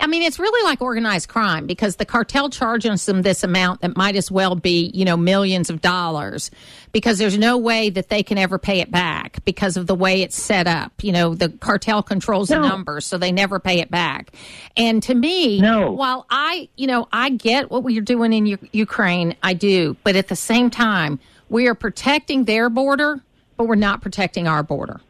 I 0.01 0.07
mean, 0.07 0.23
it's 0.23 0.39
really 0.39 0.65
like 0.65 0.81
organized 0.81 1.29
crime 1.29 1.67
because 1.67 1.97
the 1.97 2.07
cartel 2.07 2.49
charges 2.49 3.05
them 3.05 3.23
this 3.23 3.45
amount 3.45 3.83
that 3.83 3.97
might 3.97 4.17
as 4.17 4.31
well 4.31 4.55
be, 4.57 4.91
you 4.95 5.05
know, 5.05 5.17
millions 5.17 5.69
of 5.69 5.83
dollars 5.83 6.51
because 6.93 7.19
there's 7.19 7.37
no 7.37 7.59
way 7.59 7.91
that 7.91 8.09
they 8.09 8.23
can 8.23 8.39
ever 8.39 8.59
pay 8.59 8.81
it 8.81 8.91
back 8.91 9.45
because 9.45 9.77
of 9.77 9.87
the 9.87 9.95
way 9.95 10.23
it's 10.23 10.41
set 10.41 10.67
up. 10.67 10.93
You 11.03 11.13
know, 11.13 11.35
the 11.35 11.51
cartel 11.51 12.03
controls 12.03 12.51
no. 12.51 12.63
the 12.63 12.69
numbers, 12.69 13.07
so 13.07 13.19
they 13.19 13.31
never 13.31 13.61
pay 13.61 13.81
it 13.81 13.91
back. 13.91 14.33
And 14.77 15.03
to 15.03 15.15
me, 15.15 15.61
no. 15.61 15.93
while 15.93 16.27
I, 16.31 16.69
you 16.77 16.87
know, 16.87 17.07
I 17.13 17.31
get 17.31 17.71
what 17.71 17.83
we're 17.83 18.01
doing 18.01 18.33
in 18.33 18.47
U- 18.47 18.69
Ukraine, 18.73 19.37
I 19.43 19.53
do, 19.53 19.97
but 20.03 20.17
at 20.17 20.29
the 20.29 20.37
same 20.37 20.71
time, 20.71 21.21
we 21.51 21.67
are 21.67 21.75
protecting 21.75 22.45
their 22.45 22.71
border, 22.71 23.21
but 23.57 23.65
we're 23.65 23.75
not 23.75 24.01
protecting 24.01 24.49
our 24.49 24.63
border. 24.63 25.01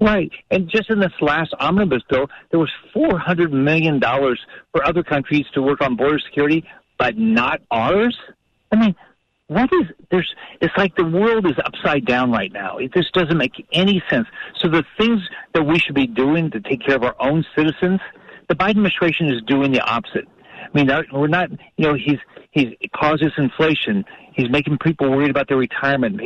Right. 0.00 0.30
And 0.50 0.68
just 0.68 0.90
in 0.90 1.00
this 1.00 1.12
last 1.20 1.54
omnibus 1.58 2.02
bill, 2.08 2.28
there 2.50 2.60
was 2.60 2.70
$400 2.94 3.50
million 3.50 4.00
for 4.00 4.84
other 4.84 5.02
countries 5.02 5.44
to 5.54 5.62
work 5.62 5.80
on 5.80 5.96
border 5.96 6.20
security, 6.20 6.64
but 6.98 7.18
not 7.18 7.60
ours? 7.70 8.16
I 8.70 8.76
mean, 8.76 8.94
what 9.48 9.70
is 9.72 9.86
there's 10.10 10.34
it's 10.60 10.74
like 10.76 10.94
the 10.94 11.04
world 11.04 11.46
is 11.46 11.56
upside 11.64 12.04
down 12.04 12.30
right 12.30 12.52
now. 12.52 12.76
It 12.76 12.92
just 12.92 13.12
doesn't 13.14 13.36
make 13.36 13.66
any 13.72 14.02
sense. 14.10 14.26
So 14.58 14.68
the 14.68 14.84
things 14.98 15.20
that 15.54 15.62
we 15.62 15.78
should 15.78 15.94
be 15.94 16.06
doing 16.06 16.50
to 16.50 16.60
take 16.60 16.84
care 16.84 16.96
of 16.96 17.02
our 17.02 17.16
own 17.18 17.44
citizens 17.56 18.00
the 18.48 18.54
biden 18.54 18.70
administration 18.70 19.28
is 19.28 19.42
doing 19.46 19.72
the 19.72 19.80
opposite. 19.80 20.26
I 20.54 20.68
mean 20.76 20.88
we're 21.12 21.28
not 21.28 21.50
you 21.50 21.86
know 21.86 21.94
he's 21.94 22.18
he's 22.50 22.74
causes 22.94 23.32
inflation. 23.36 24.04
He's 24.34 24.50
making 24.50 24.78
people 24.78 25.10
worried 25.10 25.30
about 25.30 25.48
their 25.48 25.56
retirement 25.56 26.20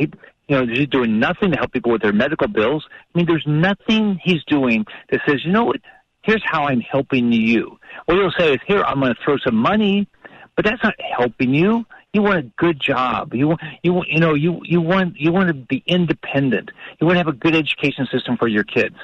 you 0.53 0.65
know, 0.65 0.73
he's 0.73 0.87
doing 0.87 1.19
nothing 1.19 1.51
to 1.51 1.57
help 1.57 1.71
people 1.71 1.91
with 1.91 2.01
their 2.01 2.13
medical 2.13 2.47
bills. 2.47 2.85
I 2.91 3.17
mean, 3.17 3.25
there's 3.25 3.45
nothing 3.47 4.19
he's 4.23 4.43
doing 4.45 4.85
that 5.09 5.21
says, 5.27 5.43
you 5.43 5.51
know 5.51 5.65
what, 5.65 5.81
here's 6.21 6.43
how 6.45 6.65
I'm 6.65 6.81
helping 6.81 7.31
you. 7.31 7.79
What 8.05 8.17
he'll 8.17 8.31
say 8.37 8.53
is, 8.53 8.59
here, 8.67 8.83
I'm 8.83 8.99
going 8.99 9.13
to 9.13 9.19
throw 9.23 9.37
some 9.37 9.55
money, 9.55 10.07
but 10.55 10.65
that's 10.65 10.83
not 10.83 10.93
helping 11.17 11.53
you. 11.53 11.85
You 12.13 12.21
want 12.21 12.37
a 12.37 12.51
good 12.57 12.79
job. 12.79 13.33
You 13.33 13.47
want, 13.47 13.61
you 13.81 13.93
want, 13.93 14.09
you 14.09 14.19
know, 14.19 14.35
you 14.35 14.61
you 14.63 14.79
want 14.79 15.17
you 15.17 15.31
want 15.31 15.47
to 15.47 15.55
be 15.55 15.83
independent. 15.87 16.69
You 17.01 17.07
want 17.07 17.15
to 17.15 17.17
have 17.17 17.27
a 17.27 17.35
good 17.35 17.55
education 17.55 18.07
system 18.11 18.37
for 18.37 18.47
your 18.47 18.63
kids. 18.63 18.95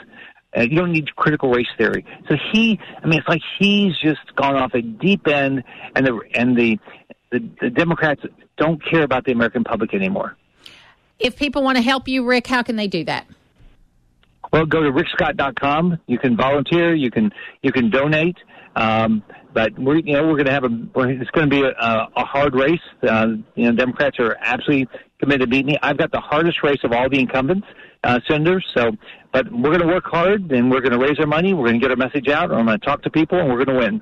Uh, 0.56 0.62
you 0.62 0.77
don't 0.77 0.91
need 0.91 1.15
critical 1.15 1.50
race 1.50 1.68
theory. 1.75 2.06
So 2.27 2.36
he, 2.51 2.79
I 3.01 3.08
mean, 3.08 3.18
it's 3.18 3.27
like 3.27 3.41
he's 3.58 3.98
just 3.98 4.36
gone 4.36 4.56
off 4.56 4.75
a 4.75 4.84
deep 4.84 5.27
end, 5.27 5.63
and 5.96 6.06
the 6.06 6.20
and 6.36 6.56
the 6.56 6.77
the, 7.32 7.44
the 7.62 7.70
Democrats 7.72 8.22
don't 8.58 8.79
care 8.86 9.01
about 9.01 9.25
the 9.25 9.32
American 9.32 9.63
public 9.63 9.96
anymore. 9.96 10.38
If 11.20 11.38
people 11.38 11.64
want 11.64 11.78
to 11.78 11.82
help 11.82 12.08
you, 12.08 12.26
Rick, 12.26 12.48
how 12.48 12.64
can 12.64 12.76
they 12.76 12.88
do 12.88 13.04
that? 13.06 13.28
Well, 14.52 14.66
go 14.66 14.82
to 14.82 14.92
rickscott.com. 14.92 16.00
You 16.08 16.18
can 16.18 16.36
volunteer. 16.36 16.96
You 16.96 17.12
can 17.12 17.32
you 17.62 17.72
can 17.72 17.90
donate. 17.90 18.38
Um, 18.76 19.22
but 19.54 19.78
we're 19.78 19.98
you 19.98 20.14
know 20.14 20.24
we're 20.24 20.36
going 20.36 20.46
to 20.46 20.52
have 20.52 20.64
a 20.64 20.70
it's 21.10 21.30
going 21.32 21.50
to 21.50 21.56
be 21.56 21.62
a, 21.62 22.08
a 22.16 22.26
hard 22.26 22.56
race. 22.56 22.80
Uh, 23.04 23.28
you 23.56 23.66
know, 23.66 23.74
Democrats 23.74 24.18
are 24.20 24.38
absolutely 24.40 24.88
committed 25.20 25.42
to 25.42 25.48
beating 25.48 25.68
me. 25.68 25.78
I've 25.82 25.98
got 25.98 26.12
the 26.12 26.22
hardest 26.22 26.64
race 26.64 26.80
of 26.84 26.94
all 26.94 27.10
the 27.10 27.20
incumbents 27.20 27.68
uh, 28.04 28.20
senators. 28.28 28.66
So, 28.74 28.92
but 29.34 29.52
we're 29.52 29.78
going 29.78 29.82
to 29.82 29.88
work 29.88 30.06
hard 30.06 30.52
and 30.52 30.72
we're 30.72 30.82
going 30.82 30.98
to 30.98 31.00
raise 31.00 31.20
our 31.20 31.28
money. 31.28 31.54
We're 31.54 31.68
going 31.68 31.80
to 31.80 31.88
get 31.88 31.92
our 31.92 31.98
message 31.98 32.28
out. 32.28 32.52
I'm 32.52 32.66
going 32.66 32.80
to 32.80 32.86
talk 32.86 33.04
to 33.04 33.10
people 33.10 33.40
and 33.40 33.50
we're 33.50 33.64
going 33.64 33.78
to 33.78 33.86
win. 33.86 34.02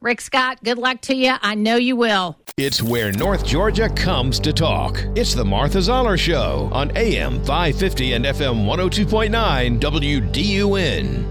Rick 0.00 0.22
Scott, 0.22 0.62
good 0.64 0.78
luck 0.78 1.02
to 1.02 1.14
you. 1.14 1.34
I 1.42 1.54
know 1.54 1.76
you 1.76 1.94
will. 1.94 2.38
It's 2.62 2.82
where 2.82 3.10
North 3.10 3.46
Georgia 3.46 3.88
comes 3.88 4.38
to 4.40 4.52
talk. 4.52 5.02
It's 5.16 5.34
the 5.34 5.46
Martha 5.46 5.80
Zoller 5.80 6.18
Show 6.18 6.68
on 6.74 6.94
AM 6.94 7.42
550 7.42 8.12
and 8.12 8.26
FM 8.26 8.66
102.9 8.66 9.80
WDUN. 9.80 11.24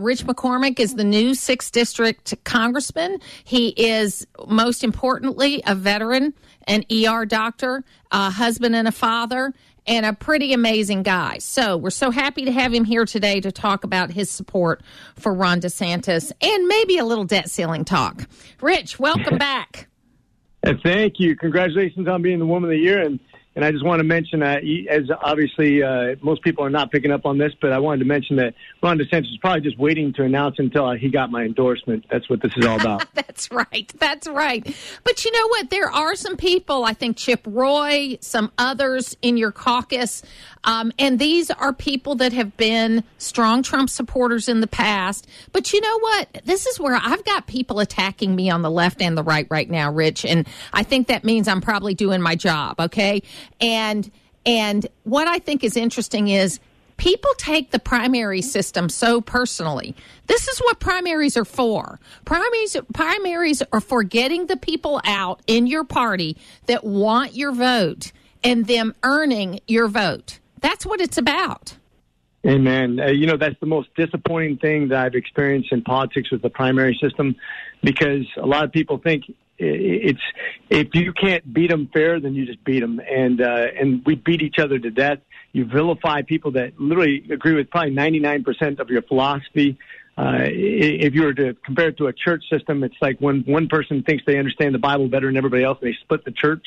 Rich 0.00 0.24
McCormick 0.24 0.80
is 0.80 0.94
the 0.94 1.04
new 1.04 1.32
6th 1.32 1.72
District 1.72 2.42
Congressman. 2.44 3.18
He 3.44 3.74
is, 3.76 4.26
most 4.48 4.82
importantly, 4.82 5.62
a 5.66 5.74
veteran, 5.74 6.32
an 6.66 6.84
ER 6.90 7.26
doctor, 7.26 7.84
a 8.10 8.30
husband 8.30 8.74
and 8.74 8.88
a 8.88 8.92
father, 8.92 9.52
and 9.86 10.06
a 10.06 10.14
pretty 10.14 10.54
amazing 10.54 11.02
guy. 11.02 11.36
So 11.36 11.76
we're 11.76 11.90
so 11.90 12.10
happy 12.10 12.46
to 12.46 12.52
have 12.52 12.72
him 12.72 12.86
here 12.86 13.04
today 13.04 13.42
to 13.42 13.52
talk 13.52 13.84
about 13.84 14.10
his 14.10 14.30
support 14.30 14.82
for 15.16 15.34
Ron 15.34 15.60
DeSantis 15.60 16.32
and 16.40 16.66
maybe 16.66 16.96
a 16.96 17.04
little 17.04 17.24
debt 17.24 17.50
ceiling 17.50 17.84
talk. 17.84 18.26
Rich, 18.62 18.98
welcome 18.98 19.36
back. 19.38 19.90
And 20.64 20.80
thank 20.82 21.18
you. 21.18 21.36
Congratulations 21.36 22.06
on 22.08 22.22
being 22.22 22.38
the 22.38 22.46
Woman 22.46 22.70
of 22.70 22.70
the 22.70 22.82
Year. 22.82 23.02
And 23.02 23.18
and 23.54 23.64
I 23.64 23.70
just 23.70 23.84
want 23.84 24.00
to 24.00 24.04
mention, 24.04 24.40
that, 24.40 24.62
as 24.88 25.10
obviously 25.22 25.82
uh, 25.82 26.16
most 26.22 26.42
people 26.42 26.64
are 26.64 26.70
not 26.70 26.90
picking 26.90 27.10
up 27.10 27.26
on 27.26 27.36
this, 27.36 27.52
but 27.60 27.72
I 27.72 27.78
wanted 27.78 27.98
to 27.98 28.04
mention 28.06 28.36
that 28.36 28.54
Ron 28.82 28.98
DeSantis 28.98 29.30
is 29.30 29.36
probably 29.40 29.60
just 29.60 29.78
waiting 29.78 30.12
to 30.14 30.22
announce 30.24 30.58
until 30.58 30.90
he 30.92 31.10
got 31.10 31.30
my 31.30 31.42
endorsement. 31.42 32.06
That's 32.10 32.28
what 32.30 32.40
this 32.40 32.52
is 32.56 32.64
all 32.64 32.80
about. 32.80 33.06
That's 33.14 33.50
right. 33.50 33.92
That's 33.98 34.26
right. 34.26 34.64
But 35.04 35.24
you 35.24 35.32
know 35.32 35.48
what? 35.48 35.70
There 35.70 35.90
are 35.90 36.14
some 36.14 36.36
people, 36.36 36.84
I 36.84 36.94
think 36.94 37.18
Chip 37.18 37.42
Roy, 37.46 38.16
some 38.20 38.50
others 38.56 39.16
in 39.20 39.36
your 39.36 39.52
caucus, 39.52 40.22
um, 40.64 40.92
and 40.98 41.18
these 41.18 41.50
are 41.50 41.72
people 41.72 42.14
that 42.16 42.32
have 42.32 42.56
been 42.56 43.04
strong 43.18 43.62
Trump 43.62 43.90
supporters 43.90 44.48
in 44.48 44.60
the 44.60 44.66
past. 44.66 45.26
But 45.52 45.72
you 45.72 45.80
know 45.80 45.98
what? 45.98 46.42
This 46.44 46.66
is 46.66 46.78
where 46.78 46.94
I've 46.94 47.24
got 47.24 47.46
people 47.46 47.80
attacking 47.80 48.34
me 48.34 48.48
on 48.48 48.62
the 48.62 48.70
left 48.70 49.02
and 49.02 49.18
the 49.18 49.24
right 49.24 49.46
right 49.50 49.68
now, 49.68 49.90
Rich. 49.92 50.24
And 50.24 50.46
I 50.72 50.84
think 50.84 51.08
that 51.08 51.24
means 51.24 51.48
I'm 51.48 51.60
probably 51.60 51.94
doing 51.94 52.22
my 52.22 52.36
job. 52.36 52.80
Okay. 52.80 53.22
And, 53.60 54.10
and 54.44 54.86
what 55.04 55.28
I 55.28 55.38
think 55.38 55.64
is 55.64 55.76
interesting 55.76 56.28
is 56.28 56.60
people 56.96 57.30
take 57.36 57.70
the 57.70 57.78
primary 57.78 58.42
system 58.42 58.88
so 58.88 59.20
personally. 59.20 59.94
This 60.26 60.48
is 60.48 60.58
what 60.60 60.78
primaries 60.78 61.36
are 61.36 61.44
for. 61.44 61.98
Primaries 62.24 62.76
primaries 62.94 63.62
are 63.72 63.80
for 63.80 64.02
getting 64.02 64.46
the 64.46 64.56
people 64.56 65.00
out 65.04 65.42
in 65.46 65.66
your 65.66 65.84
party 65.84 66.36
that 66.66 66.84
want 66.84 67.34
your 67.34 67.52
vote 67.52 68.12
and 68.44 68.66
them 68.66 68.94
earning 69.02 69.60
your 69.66 69.88
vote. 69.88 70.38
That's 70.60 70.86
what 70.86 71.00
it's 71.00 71.18
about. 71.18 71.76
Amen. 72.46 72.98
Uh, 72.98 73.06
you 73.06 73.26
know, 73.26 73.36
that's 73.36 73.58
the 73.60 73.66
most 73.66 73.88
disappointing 73.94 74.58
thing 74.58 74.88
that 74.88 75.04
I've 75.04 75.14
experienced 75.14 75.72
in 75.72 75.82
politics 75.82 76.30
with 76.30 76.42
the 76.42 76.50
primary 76.50 76.98
system 77.00 77.36
because 77.82 78.26
a 78.36 78.46
lot 78.46 78.64
of 78.64 78.72
people 78.72 78.98
think 78.98 79.24
it's 79.62 80.20
if 80.70 80.94
you 80.94 81.12
can't 81.12 81.44
beat 81.52 81.70
them 81.70 81.88
fair, 81.92 82.20
then 82.20 82.34
you 82.34 82.46
just 82.46 82.62
beat 82.64 82.80
them, 82.80 83.00
and 83.00 83.40
uh, 83.40 83.66
and 83.80 84.04
we 84.04 84.14
beat 84.14 84.42
each 84.42 84.58
other 84.58 84.78
to 84.78 84.90
death. 84.90 85.18
You 85.52 85.64
vilify 85.66 86.22
people 86.22 86.52
that 86.52 86.80
literally 86.80 87.24
agree 87.30 87.54
with 87.54 87.70
probably 87.70 87.92
ninety 87.92 88.18
nine 88.18 88.42
percent 88.44 88.80
of 88.80 88.90
your 88.90 89.02
philosophy. 89.02 89.78
uh, 90.16 90.40
if 90.44 91.14
you 91.14 91.22
were 91.22 91.34
to 91.34 91.54
compare 91.64 91.88
it 91.88 91.96
to 91.98 92.06
a 92.06 92.12
church 92.12 92.44
system, 92.50 92.84
it's 92.84 92.96
like 93.00 93.18
when 93.18 93.42
one 93.46 93.68
person 93.68 94.02
thinks 94.02 94.24
they 94.26 94.38
understand 94.38 94.74
the 94.74 94.78
Bible 94.78 95.08
better 95.08 95.26
than 95.26 95.36
everybody 95.36 95.64
else, 95.64 95.78
they 95.80 95.94
split 96.02 96.24
the 96.24 96.32
church. 96.32 96.66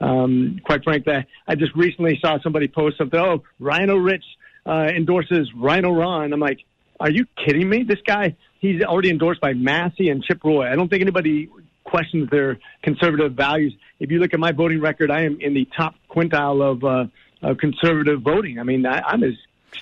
Um, 0.00 0.60
quite 0.64 0.84
frankly, 0.84 1.26
I 1.46 1.54
just 1.54 1.74
recently 1.74 2.18
saw 2.20 2.38
somebody 2.40 2.68
post 2.68 2.96
something. 2.96 3.18
Oh, 3.18 3.42
RINO 3.58 3.96
Rich 3.96 4.24
uh, 4.64 4.90
endorses 4.94 5.50
RINO 5.54 5.92
Ron. 5.92 6.32
I'm 6.32 6.40
like, 6.40 6.60
are 6.98 7.10
you 7.10 7.26
kidding 7.44 7.68
me? 7.68 7.82
This 7.82 8.00
guy, 8.06 8.36
he's 8.58 8.82
already 8.82 9.10
endorsed 9.10 9.40
by 9.40 9.52
Massie 9.52 10.08
and 10.08 10.22
Chip 10.24 10.42
Roy. 10.42 10.66
I 10.70 10.74
don't 10.74 10.88
think 10.88 11.02
anybody 11.02 11.50
questions 11.88 12.28
their 12.30 12.58
conservative 12.82 13.32
values. 13.32 13.74
If 14.00 14.10
you 14.10 14.20
look 14.20 14.34
at 14.34 14.40
my 14.40 14.52
voting 14.52 14.80
record, 14.80 15.10
I 15.10 15.22
am 15.22 15.40
in 15.40 15.54
the 15.54 15.66
top 15.76 15.94
quintile 16.10 16.62
of, 16.62 16.84
uh, 16.84 17.06
of 17.42 17.58
conservative 17.58 18.22
voting. 18.22 18.58
I 18.58 18.62
mean, 18.62 18.86
I, 18.86 19.00
I'm 19.00 19.24
as 19.24 19.34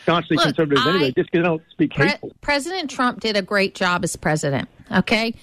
staunchly 0.03 0.37
Look, 0.37 0.47
conservative 0.47 0.79
as 0.79 0.87
anybody, 0.87 1.13
just 1.13 1.31
because 1.31 1.45
I 1.45 1.49
don't 1.49 1.63
speak 1.71 1.95
Pre- 1.95 2.09
hateful. 2.09 2.33
President 2.41 2.91
Trump 2.91 3.21
did 3.21 3.37
a 3.37 3.43
great 3.43 3.75
job 3.75 4.05
as 4.05 4.17
president. 4.17 4.69
Okay. 4.91 5.35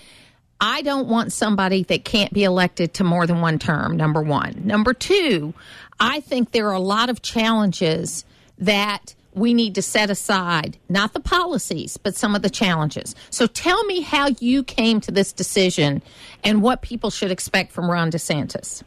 I 0.62 0.82
don't 0.82 1.10
want 1.10 1.34
somebody 1.34 1.84
that 1.84 2.06
can't 2.06 2.32
be 2.32 2.46
elected 2.46 2.94
to 2.96 3.04
more 3.04 3.28
than 3.28 3.42
one 3.42 3.60
term, 3.60 3.98
number 3.98 4.22
one. 4.22 4.62
Number 4.64 4.94
two, 4.94 5.54
I 6.00 6.22
think 6.22 6.52
there 6.52 6.70
are 6.70 6.74
a 6.74 6.80
lot 6.80 7.10
of 7.10 7.22
challenges 7.22 8.24
that 8.60 9.14
we 9.36 9.54
need 9.54 9.76
to 9.76 9.82
set 9.82 10.10
aside, 10.10 10.78
not 10.90 11.14
the 11.14 11.20
policies, 11.20 11.98
but 11.98 12.16
some 12.16 12.36
of 12.36 12.42
the 12.42 12.50
challenges. 12.50 13.16
So 13.30 13.48
tell 13.48 13.84
me 13.86 14.02
how 14.02 14.30
you 14.40 14.64
came 14.64 15.02
to 15.02 15.12
this 15.12 15.34
decision 15.34 16.02
and 16.44 16.62
what 16.62 16.82
people 16.82 17.10
should 17.10 17.32
expect 17.32 17.72
from 17.72 17.90
Ron 17.90 18.12
DeSantis. 18.12 18.84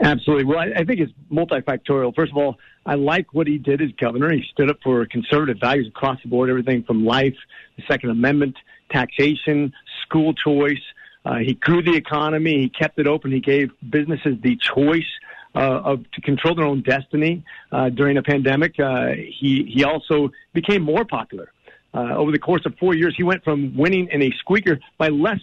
Absolutely. 0.00 0.44
Well, 0.44 0.58
I, 0.58 0.80
I 0.80 0.84
think 0.84 1.00
it's 1.00 1.12
multifactorial. 1.30 2.14
First 2.14 2.32
of 2.32 2.36
all, 2.36 2.58
I 2.86 2.94
like 2.94 3.32
what 3.32 3.46
he 3.46 3.58
did 3.58 3.80
as 3.80 3.90
governor. 3.92 4.32
He 4.32 4.44
stood 4.50 4.70
up 4.70 4.78
for 4.82 5.06
conservative 5.06 5.58
values 5.60 5.86
across 5.88 6.20
the 6.22 6.28
board, 6.28 6.50
everything 6.50 6.82
from 6.82 7.04
life, 7.04 7.36
the 7.76 7.82
Second 7.88 8.10
Amendment, 8.10 8.56
taxation, 8.90 9.72
school 10.02 10.34
choice. 10.34 10.82
Uh, 11.24 11.36
he 11.36 11.54
grew 11.54 11.82
the 11.82 11.96
economy. 11.96 12.60
He 12.60 12.68
kept 12.68 12.98
it 12.98 13.06
open. 13.06 13.32
He 13.32 13.40
gave 13.40 13.70
businesses 13.88 14.36
the 14.42 14.56
choice 14.56 15.08
of 15.54 16.10
to 16.12 16.20
control 16.20 16.54
their 16.54 16.66
own 16.66 16.82
destiny 16.82 17.44
uh, 17.72 17.88
during 17.88 18.16
a 18.16 18.22
pandemic. 18.22 18.78
Uh, 18.78 19.08
he 19.38 19.64
he 19.74 19.84
also 19.84 20.30
became 20.52 20.82
more 20.82 21.04
popular 21.04 21.52
uh, 21.94 22.16
over 22.16 22.32
the 22.32 22.38
course 22.38 22.64
of 22.66 22.76
four 22.78 22.94
years. 22.94 23.14
He 23.16 23.22
went 23.22 23.44
from 23.44 23.76
winning 23.76 24.08
in 24.10 24.22
a 24.22 24.30
squeaker 24.38 24.80
by 24.98 25.08
less 25.08 25.40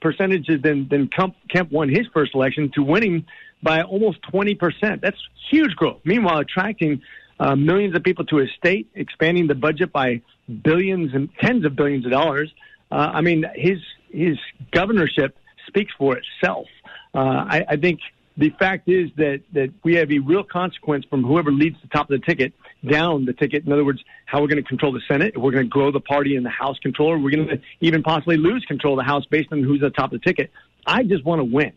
percentages 0.00 0.60
than 0.62 0.88
than 0.88 1.08
Kemp, 1.08 1.34
Kemp 1.48 1.72
won 1.72 1.88
his 1.88 2.06
first 2.12 2.34
election 2.34 2.70
to 2.74 2.82
winning 2.82 3.24
by 3.62 3.82
almost 3.82 4.18
twenty 4.22 4.54
percent. 4.54 5.00
That's 5.00 5.18
huge 5.50 5.74
growth. 5.76 6.00
Meanwhile, 6.04 6.38
attracting 6.38 7.02
uh, 7.40 7.56
millions 7.56 7.96
of 7.96 8.02
people 8.02 8.24
to 8.26 8.36
his 8.36 8.50
state, 8.56 8.88
expanding 8.94 9.46
the 9.46 9.54
budget 9.54 9.92
by 9.92 10.20
billions 10.62 11.14
and 11.14 11.28
tens 11.40 11.64
of 11.64 11.74
billions 11.74 12.04
of 12.04 12.12
dollars. 12.12 12.52
Uh, 12.90 13.10
I 13.14 13.20
mean, 13.22 13.44
his 13.54 13.78
his 14.10 14.36
governorship 14.72 15.36
speaks 15.66 15.92
for 15.96 16.16
itself. 16.16 16.66
Uh, 17.14 17.44
I, 17.48 17.64
I 17.70 17.76
think 17.76 18.00
the 18.36 18.50
fact 18.50 18.88
is 18.88 19.10
that 19.16 19.42
that 19.52 19.72
we 19.84 19.94
have 19.94 20.10
a 20.10 20.18
real 20.18 20.42
consequence 20.42 21.04
from 21.08 21.22
whoever 21.22 21.52
leads 21.52 21.80
the 21.82 21.88
top 21.88 22.10
of 22.10 22.20
the 22.20 22.26
ticket 22.26 22.52
down 22.88 23.24
the 23.24 23.32
ticket. 23.32 23.64
In 23.64 23.72
other 23.72 23.84
words, 23.84 24.02
how 24.26 24.40
we're 24.40 24.48
going 24.48 24.62
to 24.62 24.68
control 24.68 24.92
the 24.92 25.00
Senate, 25.06 25.36
we're 25.36 25.52
going 25.52 25.64
to 25.64 25.70
grow 25.70 25.92
the 25.92 26.00
party 26.00 26.36
in 26.36 26.42
the 26.42 26.50
House 26.50 26.78
control, 26.80 27.16
we're 27.18 27.30
going 27.30 27.48
to 27.48 27.60
even 27.80 28.02
possibly 28.02 28.36
lose 28.36 28.64
control 28.66 28.94
of 28.94 29.04
the 29.04 29.08
House 29.08 29.24
based 29.26 29.52
on 29.52 29.62
who's 29.62 29.82
at 29.82 29.92
the 29.92 29.96
top 29.96 30.12
of 30.12 30.20
the 30.20 30.24
ticket. 30.24 30.50
I 30.86 31.02
just 31.04 31.24
want 31.24 31.40
to 31.40 31.44
win. 31.44 31.72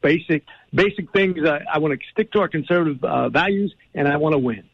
Basic 0.00 0.44
basic 0.72 1.12
things. 1.12 1.44
Uh, 1.44 1.58
I 1.72 1.78
want 1.78 1.98
to 1.98 2.06
stick 2.12 2.32
to 2.32 2.40
our 2.40 2.48
conservative 2.48 3.02
uh, 3.04 3.28
values, 3.28 3.74
and 3.94 4.08
I 4.08 4.16
want 4.16 4.32
to 4.32 4.38
win. 4.38 4.64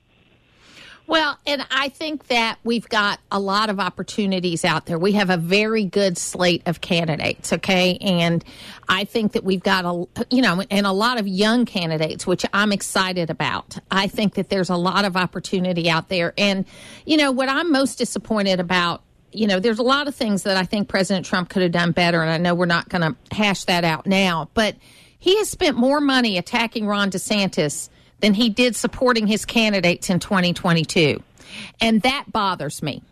Well, 1.07 1.39
and 1.47 1.67
I 1.71 1.91
think 1.91 2.29
that 2.29 2.59
we've 2.65 2.89
got 2.89 3.21
a 3.31 3.39
lot 3.39 3.69
of 3.69 3.79
opportunities 3.79 4.65
out 4.65 4.87
there. 4.87 4.99
We 4.99 5.13
have 5.13 5.29
a 5.29 5.37
very 5.37 5.85
good 5.85 6.17
slate 6.17 6.63
of 6.65 6.81
candidates, 6.81 7.53
okay? 7.53 7.99
And 8.01 8.43
I 8.89 9.05
think 9.05 9.33
that 9.33 9.45
we've 9.45 9.63
got 9.63 9.85
a, 9.85 10.25
you 10.31 10.41
know, 10.41 10.63
and 10.71 10.87
a 10.87 10.93
lot 10.93 11.21
of 11.21 11.29
young 11.29 11.67
candidates, 11.67 12.27
which 12.27 12.47
I'm 12.55 12.73
excited 12.73 13.29
about. 13.29 13.77
I 13.91 14.09
think 14.09 14.35
that 14.35 14.49
there's 14.49 14.71
a 14.71 14.77
lot 14.77 15.05
of 15.05 15.15
opportunity 15.15 15.91
out 15.91 16.09
there. 16.09 16.33
And, 16.39 16.65
you 17.05 17.19
know, 17.19 17.33
what 17.33 17.51
I'm 17.51 17.71
most 17.71 17.99
disappointed 17.99 18.61
about 18.61 19.03
you 19.37 19.49
know, 19.49 19.59
there's 19.59 19.81
a 19.81 19.83
lot 19.83 20.07
of 20.07 20.15
things 20.15 20.45
that 20.45 20.57
I 20.57 20.63
think 20.63 20.87
President 20.89 21.27
Trump 21.27 21.49
could 21.49 21.63
have 21.63 21.73
done 21.73 21.91
better, 21.91 22.23
and 22.23 22.31
I 22.31 22.39
know 22.39 22.55
we're 22.55 22.67
not 22.67 22.89
going 22.89 23.03
to 23.03 23.35
hash 23.35 23.65
that 23.65 23.83
out 23.83 24.07
now, 24.07 24.49
but 24.55 24.77
he 25.19 25.39
has 25.39 25.49
spent 25.49 25.77
more 25.77 26.01
money 26.01 26.39
attacking 26.39 26.87
Ron 26.87 27.11
DeSantis 27.11 27.89
than 28.25 28.33
he 28.33 28.49
did 28.49 28.75
supporting 28.75 29.27
his 29.27 29.45
candidates 29.45 30.09
in 30.09 30.19
2022. 30.19 31.23
And 31.79 32.01
that 32.03 32.25
bothers 32.33 32.83
me. 32.83 33.03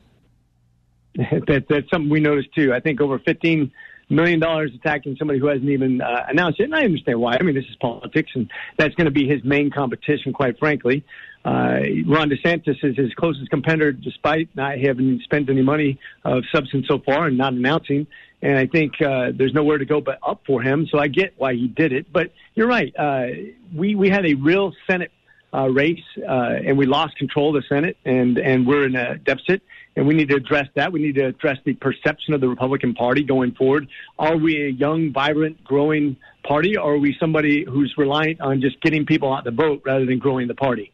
that, 1.17 1.67
that's 1.69 1.91
something 1.91 2.09
we 2.09 2.19
noticed 2.19 2.55
too. 2.55 2.73
I 2.73 2.81
think 2.81 2.99
over 3.03 3.19
15 3.19 3.71
million 4.09 4.41
dollars 4.41 4.71
attacking 4.75 5.17
somebody 5.19 5.39
who 5.39 5.49
hasn't 5.49 5.69
even 5.69 6.01
uh, 6.01 6.25
announced 6.29 6.61
it, 6.61 6.65
and 6.65 6.75
I 6.75 6.85
understand 6.85 7.21
why. 7.21 7.37
I 7.39 7.43
mean, 7.43 7.55
this 7.55 7.67
is 7.67 7.77
politics, 7.77 8.31
and 8.35 8.51
that's 8.79 8.95
going 8.95 9.05
to 9.05 9.11
be 9.11 9.29
his 9.29 9.45
main 9.45 9.71
competition, 9.71 10.33
quite 10.33 10.59
frankly. 10.59 11.05
Uh, 11.45 11.81
Ron 12.07 12.31
DeSantis 12.31 12.85
is 12.85 12.97
his 12.97 13.13
closest 13.15 13.51
competitor, 13.51 13.93
despite 13.93 14.49
not 14.55 14.79
having 14.79 15.21
spent 15.25 15.51
any 15.51 15.63
money 15.63 15.99
of 16.25 16.45
substance 16.55 16.87
so 16.89 16.99
far 16.99 17.27
and 17.27 17.37
not 17.37 17.53
announcing. 17.53 18.07
And 18.43 18.57
I 18.57 18.67
think 18.67 19.01
uh, 19.01 19.31
there's 19.35 19.55
nowhere 19.55 19.79
to 19.79 19.85
go 19.85 20.01
but 20.01 20.19
up 20.27 20.43
for 20.47 20.63
him. 20.63 20.87
So 20.91 20.99
I 20.99 21.09
get 21.09 21.35
why 21.37 21.55
he 21.55 21.69
did 21.69 21.93
it. 21.93 22.13
But 22.13 22.33
you're 22.55 22.69
right. 22.69 22.93
Uh, 22.97 23.27
we 23.75 23.95
we 23.95 24.09
had 24.09 24.27
a 24.27 24.35
real 24.35 24.73
Senate 24.87 25.13
uh, 25.55 25.69
race, 25.69 26.03
uh, 26.19 26.59
and 26.67 26.79
we 26.79 26.87
lost 26.87 27.17
control 27.17 27.55
of 27.57 27.63
the 27.63 27.69
Senate, 27.69 27.97
and 28.05 28.39
and 28.39 28.67
we're 28.67 28.87
in 28.87 28.97
a 28.97 29.19
deficit. 29.19 29.63
And 29.95 30.07
we 30.07 30.15
need 30.15 30.31
to 30.31 30.37
address 30.37 30.69
that. 30.75 30.91
We 30.91 31.03
need 31.03 31.17
to 31.17 31.27
address 31.27 31.59
the 31.65 31.75
perception 31.75 32.33
of 32.33 32.41
the 32.41 32.49
Republican 32.49 32.95
Party 32.95 33.23
going 33.23 33.53
forward. 33.53 33.89
Are 34.19 34.39
we 34.39 34.63
a 34.63 34.71
young, 34.71 35.13
vibrant, 35.13 35.63
growing 35.65 36.17
party, 36.45 36.79
or 36.79 36.95
are 36.95 36.99
we 36.99 37.15
somebody 37.21 37.65
who's 37.65 37.93
reliant 37.99 38.41
on 38.41 38.63
just 38.63 38.81
getting 38.81 39.05
people 39.05 39.33
out 39.35 39.45
the 39.45 39.51
vote 39.51 39.83
rather 39.85 40.07
than 40.07 40.19
growing 40.19 40.49
the 40.49 40.55
party? 40.55 40.93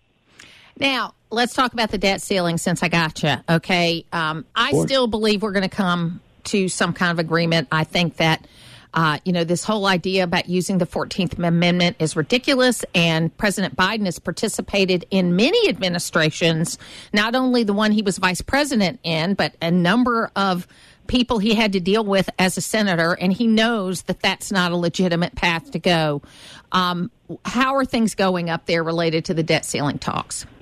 Now, 0.79 1.15
let's 1.31 1.55
talk 1.55 1.73
about 1.73 1.91
the 1.91 1.99
debt 1.99 2.23
ceiling 2.23 2.59
since 2.59 2.83
I 2.83 2.89
got 2.89 3.23
you. 3.23 3.35
Okay. 3.49 4.05
Um, 4.13 4.45
I 4.55 4.73
still 4.85 5.07
believe 5.07 5.43
we're 5.43 5.53
going 5.53 5.69
to 5.69 5.75
come 5.75 6.21
to 6.45 6.69
some 6.69 6.93
kind 6.93 7.13
of 7.13 7.19
agreement. 7.19 7.69
I 7.73 7.85
think 7.85 8.17
that. 8.17 8.47
Uh, 8.95 9.19
you 9.27 9.35
know, 9.35 9.45
this 9.45 9.65
whole 9.65 9.85
idea 9.85 10.25
about 10.25 10.49
using 10.49 10.79
the 10.79 10.87
14th 10.87 11.37
Amendment 11.37 11.97
is 11.99 12.17
ridiculous. 12.17 12.87
And 12.95 13.37
President 13.37 13.77
Biden 13.77 14.07
has 14.07 14.19
participated 14.19 15.05
in 15.11 15.37
many 15.37 15.69
administrations, 15.69 16.79
not 17.13 17.35
only 17.35 17.65
the 17.65 17.75
one 17.75 17.93
he 17.93 18.01
was 18.01 18.17
vice 18.17 18.41
president 18.41 18.99
in, 19.03 19.35
but 19.35 19.55
a 19.61 19.71
number 19.71 20.31
of 20.35 20.67
people 21.09 21.39
he 21.39 21.55
had 21.55 21.73
to 21.73 21.81
deal 21.81 22.05
with 22.05 22.31
as 22.39 22.57
a 22.57 22.61
senator. 22.61 23.13
And 23.13 23.33
he 23.33 23.47
knows 23.47 24.03
that 24.03 24.21
that's 24.21 24.53
not 24.53 24.71
a 24.71 24.77
legitimate 24.77 25.35
path 25.35 25.73
to 25.73 25.79
go. 25.79 26.23
Um, 26.71 27.11
how 27.45 27.75
are 27.77 27.85
things 27.85 28.15
going 28.15 28.49
up 28.51 28.67
there 28.67 28.83
related 28.83 29.25
to 29.27 29.35
the 29.35 29.43
debt 29.43 29.65
ceiling 29.65 29.99
talks? 29.99 30.47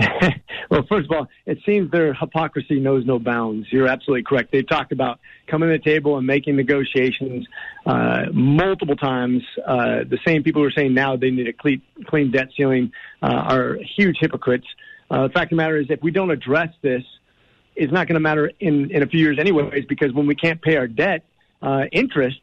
well, 0.70 0.85
first 0.88 1.11
of 1.11 1.12
all, 1.12 1.28
it 1.44 1.59
seems 1.66 1.90
their 1.90 2.14
hypocrisy 2.14 2.80
knows 2.80 3.04
no 3.04 3.18
bounds. 3.18 3.66
You're 3.70 3.88
absolutely 3.88 4.22
correct. 4.22 4.52
They've 4.52 4.66
talked 4.66 4.92
about 4.92 5.20
coming 5.46 5.68
to 5.68 5.78
the 5.78 5.85
table 5.85 6.16
and 6.16 6.26
making 6.26 6.56
negotiations 6.56 7.46
uh, 7.85 8.26
multiple 8.32 8.96
times. 8.96 9.42
Uh, 9.64 10.04
the 10.09 10.18
same 10.26 10.42
people 10.42 10.62
who 10.62 10.68
are 10.68 10.72
saying 10.72 10.94
now 10.94 11.16
they 11.16 11.30
need 11.30 11.48
a 11.48 11.52
clean, 11.52 11.82
clean 12.06 12.30
debt 12.30 12.48
ceiling 12.56 12.92
uh, 13.22 13.26
are 13.26 13.78
huge 13.96 14.16
hypocrites. 14.20 14.66
Uh, 15.11 15.28
the 15.28 15.32
fact 15.32 15.46
of 15.46 15.50
the 15.50 15.56
matter 15.56 15.76
is, 15.76 15.87
if 15.90 16.02
we 16.02 16.11
don't 16.11 16.30
address 16.30 16.70
this, 16.82 17.02
it's 17.77 17.93
not 17.93 18.09
going 18.09 18.15
to 18.15 18.21
matter 18.21 18.51
in, 18.59 18.91
in 18.91 19.03
a 19.03 19.07
few 19.07 19.21
years, 19.21 19.39
anyways, 19.39 19.85
because 19.85 20.12
when 20.12 20.27
we 20.27 20.35
can't 20.35 20.61
pay 20.61 20.77
our 20.77 20.87
debt, 20.87 21.23
uh, 21.62 21.85
interest, 21.93 22.41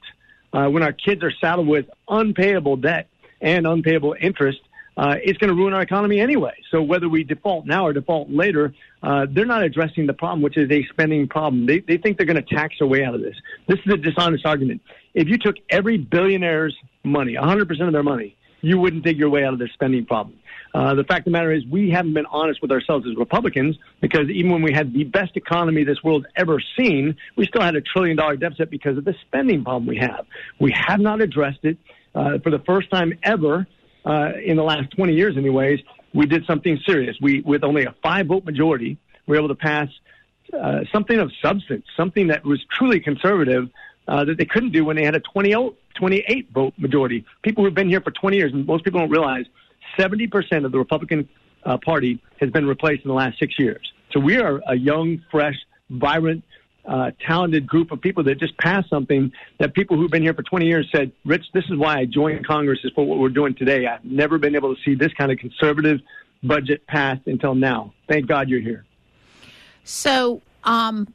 uh, 0.54 0.68
when 0.68 0.84
our 0.84 0.94
kids 0.94 1.24
are 1.24 1.32
saddled 1.42 1.68
with 1.68 1.88
unpayable 2.08 2.78
debt 2.78 3.08
and 3.42 3.66
unpayable 3.66 4.16
interest, 4.20 4.60
uh, 4.96 5.16
it's 5.24 5.40
going 5.40 5.50
to 5.50 5.56
ruin 5.56 5.74
our 5.74 5.82
economy 5.82 6.20
anyway. 6.20 6.54
So 6.70 6.82
whether 6.82 7.10
we 7.10 7.24
default 7.24 7.66
now 7.66 7.88
or 7.88 7.94
default 7.94 8.30
later, 8.30 8.74
uh, 9.02 9.26
they're 9.30 9.46
not 9.46 9.64
addressing 9.64 10.06
the 10.06 10.14
problem, 10.14 10.42
which 10.44 10.56
is 10.56 10.70
a 10.70 10.86
spending 10.86 11.28
problem. 11.28 11.66
They, 11.66 11.80
they 11.80 11.98
think 11.98 12.18
they're 12.18 12.28
going 12.28 12.44
to 12.44 12.56
tax 12.56 12.76
their 12.80 12.88
way 12.88 13.04
out 13.04 13.16
of 13.16 13.22
this. 13.22 13.36
This 13.68 13.80
is 13.86 13.94
a 13.94 13.98
dishonest 13.98 14.46
argument. 14.46 14.82
If 15.16 15.28
you 15.28 15.38
took 15.40 15.56
every 15.70 15.98
billionaire's 15.98 16.76
money, 17.04 17.34
100% 17.34 17.88
of 17.88 17.92
their 17.92 18.04
money, 18.04 18.36
you 18.62 18.80
wouldn't 18.80 19.04
dig 19.04 19.18
your 19.18 19.30
way 19.30 19.44
out 19.44 19.54
of 19.54 19.60
their 19.60 19.70
spending 19.74 20.06
problem. 20.06 20.38
Uh, 20.74 20.96
the 20.96 21.04
fact 21.04 21.20
of 21.20 21.26
the 21.26 21.32
matter 21.32 21.52
is, 21.52 21.64
we 21.68 21.92
haven't 21.92 22.14
been 22.14 22.26
honest 22.26 22.62
with 22.62 22.72
ourselves 22.72 23.06
as 23.08 23.16
Republicans 23.16 23.78
because 24.02 24.28
even 24.30 24.52
when 24.52 24.64
we 24.64 24.74
had 24.74 24.92
the 24.92 25.04
best 25.04 25.38
economy 25.38 25.84
this 25.84 26.04
world's 26.04 26.26
ever 26.36 26.60
seen, 26.78 27.16
we 27.36 27.46
still 27.46 27.62
had 27.62 27.76
a 27.76 27.82
trillion 27.82 28.18
dollar 28.18 28.36
deficit 28.36 28.72
because 28.72 28.98
of 28.98 29.06
the 29.06 29.14
spending 29.28 29.64
problem 29.64 29.86
we 29.86 29.98
have. 29.98 30.26
We 30.60 30.74
have 30.88 31.00
not 31.00 31.22
addressed 31.22 31.64
it 31.64 31.78
uh, 32.16 32.40
for 32.44 32.50
the 32.50 32.60
first 32.60 32.90
time 32.90 33.14
ever 33.22 33.68
uh, 34.06 34.32
in 34.44 34.58
the 34.58 34.64
last 34.64 34.92
20 34.96 35.14
years, 35.14 35.38
anyways. 35.38 35.80
We 36.14 36.26
did 36.26 36.46
something 36.46 36.80
serious. 36.86 37.18
We, 37.22 37.42
with 37.42 37.64
only 37.64 37.86
a 37.86 37.94
five 38.02 38.28
vote 38.28 38.44
majority, 38.44 38.98
we 39.28 39.32
were 39.32 39.38
able 39.38 39.50
to 39.50 39.56
pass 39.56 39.90
uh, 40.60 40.82
something 40.92 41.20
of 41.20 41.32
substance, 41.42 41.86
something 41.96 42.28
that 42.28 42.46
was 42.46 42.64
truly 42.72 43.00
conservative 43.00 43.70
uh, 44.08 44.26
that 44.26 44.38
they 44.38 44.46
couldn't 44.46 44.72
do 44.72 44.86
when 44.86 44.96
they 44.96 45.06
had 45.06 45.16
a 45.16 45.20
20, 45.20 45.54
28 45.96 46.52
vote 46.52 46.74
majority. 46.78 47.26
People 47.44 47.64
who've 47.64 47.74
been 47.74 47.90
here 47.90 48.02
for 48.02 48.12
20 48.12 48.38
years, 48.38 48.54
and 48.54 48.66
most 48.66 48.84
people 48.84 49.00
don't 49.00 49.10
realize 49.10 49.46
70% 49.98 50.66
of 50.66 50.72
the 50.72 50.78
Republican 50.78 51.28
uh, 51.66 51.78
Party 51.78 52.22
has 52.40 52.50
been 52.50 52.66
replaced 52.66 53.04
in 53.04 53.10
the 53.10 53.16
last 53.16 53.40
six 53.40 53.58
years. 53.58 53.92
So 54.12 54.20
we 54.20 54.38
are 54.38 54.62
a 54.68 54.76
young, 54.76 55.22
fresh, 55.32 55.56
vibrant 55.90 56.44
uh, 56.86 57.12
talented 57.26 57.66
group 57.66 57.92
of 57.92 58.02
people 58.02 58.24
that 58.24 58.40
just 58.40 58.58
passed 58.58 58.90
something 58.90 59.32
that 59.60 59.74
people 59.74 59.98
who've 59.98 60.12
been 60.12 60.22
here 60.22 60.34
for 60.34 60.44
20 60.44 60.66
years 60.66 60.90
said, 60.94 61.12
Rich, 61.26 61.46
this 61.54 61.64
is 61.70 61.78
why 61.78 61.98
I 61.98 62.06
joined 62.06 62.46
Congress 62.46 62.80
is 62.84 62.92
for 62.94 63.06
what 63.06 63.20
we're 63.20 63.30
doing 63.30 63.56
today. 63.56 63.88
I've 63.88 64.04
never 64.04 64.38
been 64.38 64.56
able 64.56 64.76
to 64.76 64.82
see 64.84 64.96
this 64.96 65.14
kind 65.14 65.32
of 65.32 65.38
conservative 65.38 66.02
budget 66.44 66.86
passed 66.88 67.26
until 67.26 67.56
now. 67.56 67.94
Thank 68.10 68.28
God 68.28 68.50
you're 68.50 68.60
here. 68.60 68.86
So, 69.86 70.42
um, 70.66 71.14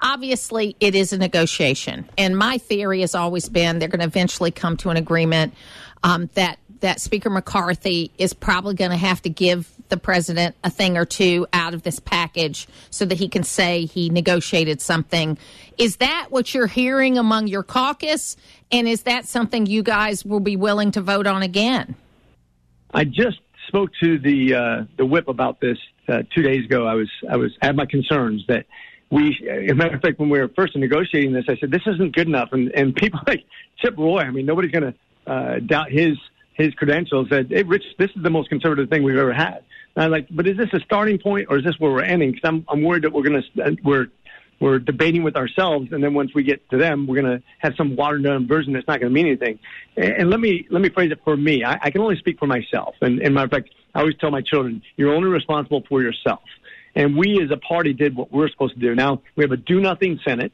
obviously, 0.00 0.74
it 0.80 0.94
is 0.94 1.12
a 1.12 1.18
negotiation. 1.18 2.08
And 2.16 2.36
my 2.36 2.56
theory 2.56 3.02
has 3.02 3.14
always 3.14 3.48
been 3.48 3.78
they're 3.78 3.88
going 3.88 4.00
to 4.00 4.06
eventually 4.06 4.50
come 4.50 4.76
to 4.78 4.90
an 4.90 4.96
agreement 4.96 5.52
um, 6.02 6.30
that 6.34 6.58
that 6.80 7.00
Speaker 7.00 7.30
McCarthy 7.30 8.10
is 8.18 8.32
probably 8.32 8.74
going 8.74 8.90
to 8.90 8.96
have 8.96 9.22
to 9.22 9.30
give 9.30 9.70
the 9.88 9.96
president 9.96 10.56
a 10.64 10.70
thing 10.70 10.96
or 10.96 11.04
two 11.04 11.46
out 11.52 11.74
of 11.74 11.82
this 11.82 11.98
package 11.98 12.66
so 12.90 13.04
that 13.04 13.18
he 13.18 13.28
can 13.28 13.42
say 13.42 13.84
he 13.84 14.08
negotiated 14.08 14.80
something. 14.80 15.36
Is 15.78 15.96
that 15.96 16.28
what 16.30 16.54
you're 16.54 16.66
hearing 16.66 17.18
among 17.18 17.48
your 17.48 17.62
caucus? 17.62 18.36
And 18.72 18.88
is 18.88 19.02
that 19.02 19.26
something 19.26 19.66
you 19.66 19.82
guys 19.82 20.24
will 20.24 20.40
be 20.40 20.56
willing 20.56 20.92
to 20.92 21.00
vote 21.00 21.26
on 21.26 21.42
again? 21.42 21.96
I 22.92 23.04
just 23.04 23.40
spoke 23.68 23.90
to 24.02 24.18
the 24.18 24.54
uh, 24.54 24.84
the 24.96 25.06
whip 25.06 25.28
about 25.28 25.60
this 25.60 25.78
uh, 26.08 26.22
two 26.34 26.42
days 26.42 26.64
ago. 26.64 26.86
I 26.86 26.94
was 26.94 27.08
I 27.28 27.36
was 27.36 27.52
had 27.60 27.76
my 27.76 27.86
concerns 27.86 28.44
that 28.48 28.66
we, 29.10 29.36
as 29.48 29.70
a 29.70 29.74
matter 29.74 29.96
of 29.96 30.02
fact, 30.02 30.18
when 30.18 30.28
we 30.28 30.40
were 30.40 30.48
first 30.56 30.76
negotiating 30.76 31.32
this, 31.32 31.44
I 31.48 31.56
said 31.56 31.70
this 31.70 31.82
isn't 31.86 32.14
good 32.14 32.26
enough, 32.26 32.50
and 32.52 32.70
and 32.72 32.94
people 32.94 33.20
like 33.26 33.44
Chip 33.78 33.96
Roy. 33.96 34.20
I 34.20 34.30
mean, 34.30 34.46
nobody's 34.46 34.72
going 34.72 34.92
to 34.92 35.30
uh, 35.30 35.58
doubt 35.60 35.90
his 35.90 36.16
his 36.60 36.74
credentials. 36.74 37.28
That 37.30 37.48
hey, 37.48 37.62
Rich, 37.62 37.84
this 37.98 38.10
is 38.16 38.22
the 38.22 38.30
most 38.30 38.48
conservative 38.48 38.88
thing 38.88 39.02
we've 39.02 39.16
ever 39.16 39.32
had. 39.32 39.64
And 39.96 40.04
I'm 40.04 40.10
like, 40.10 40.28
but 40.30 40.46
is 40.46 40.56
this 40.56 40.72
a 40.72 40.80
starting 40.80 41.18
point 41.18 41.46
or 41.50 41.58
is 41.58 41.64
this 41.64 41.78
where 41.78 41.90
we're 41.90 42.02
ending? 42.02 42.32
Because 42.32 42.48
I'm 42.48 42.64
I'm 42.68 42.82
worried 42.82 43.04
that 43.04 43.12
we're 43.12 43.22
going 43.22 43.42
to 43.42 43.76
we're 43.82 44.06
we're 44.60 44.78
debating 44.78 45.22
with 45.22 45.36
ourselves, 45.36 45.90
and 45.90 46.04
then 46.04 46.12
once 46.12 46.34
we 46.34 46.42
get 46.42 46.68
to 46.68 46.76
them, 46.76 47.06
we're 47.06 47.22
going 47.22 47.38
to 47.38 47.42
have 47.60 47.74
some 47.76 47.96
watered 47.96 48.24
down 48.24 48.46
version 48.46 48.74
that's 48.74 48.86
not 48.86 49.00
going 49.00 49.10
to 49.10 49.14
mean 49.14 49.26
anything. 49.26 49.58
And, 49.96 50.28
let 50.28 50.38
me 50.38 50.66
let 50.70 50.82
me 50.82 50.90
phrase 50.90 51.10
it 51.10 51.20
for 51.24 51.34
me. 51.34 51.64
I, 51.64 51.78
I 51.80 51.90
can 51.90 52.02
only 52.02 52.16
speak 52.16 52.38
for 52.38 52.46
myself. 52.46 52.94
And 53.00 53.20
in 53.20 53.32
my 53.32 53.46
fact, 53.46 53.70
I 53.94 54.00
always 54.00 54.16
tell 54.18 54.30
my 54.30 54.42
children, 54.42 54.82
you're 54.96 55.14
only 55.14 55.28
responsible 55.28 55.82
for 55.88 56.02
yourself. 56.02 56.42
And 56.94 57.16
we 57.16 57.42
as 57.42 57.50
a 57.50 57.56
party 57.56 57.94
did 57.94 58.14
what 58.14 58.32
we're 58.32 58.50
supposed 58.50 58.74
to 58.74 58.80
do. 58.80 58.94
Now 58.94 59.22
we 59.34 59.44
have 59.44 59.52
a 59.52 59.56
do 59.56 59.80
nothing 59.80 60.20
Senate. 60.24 60.52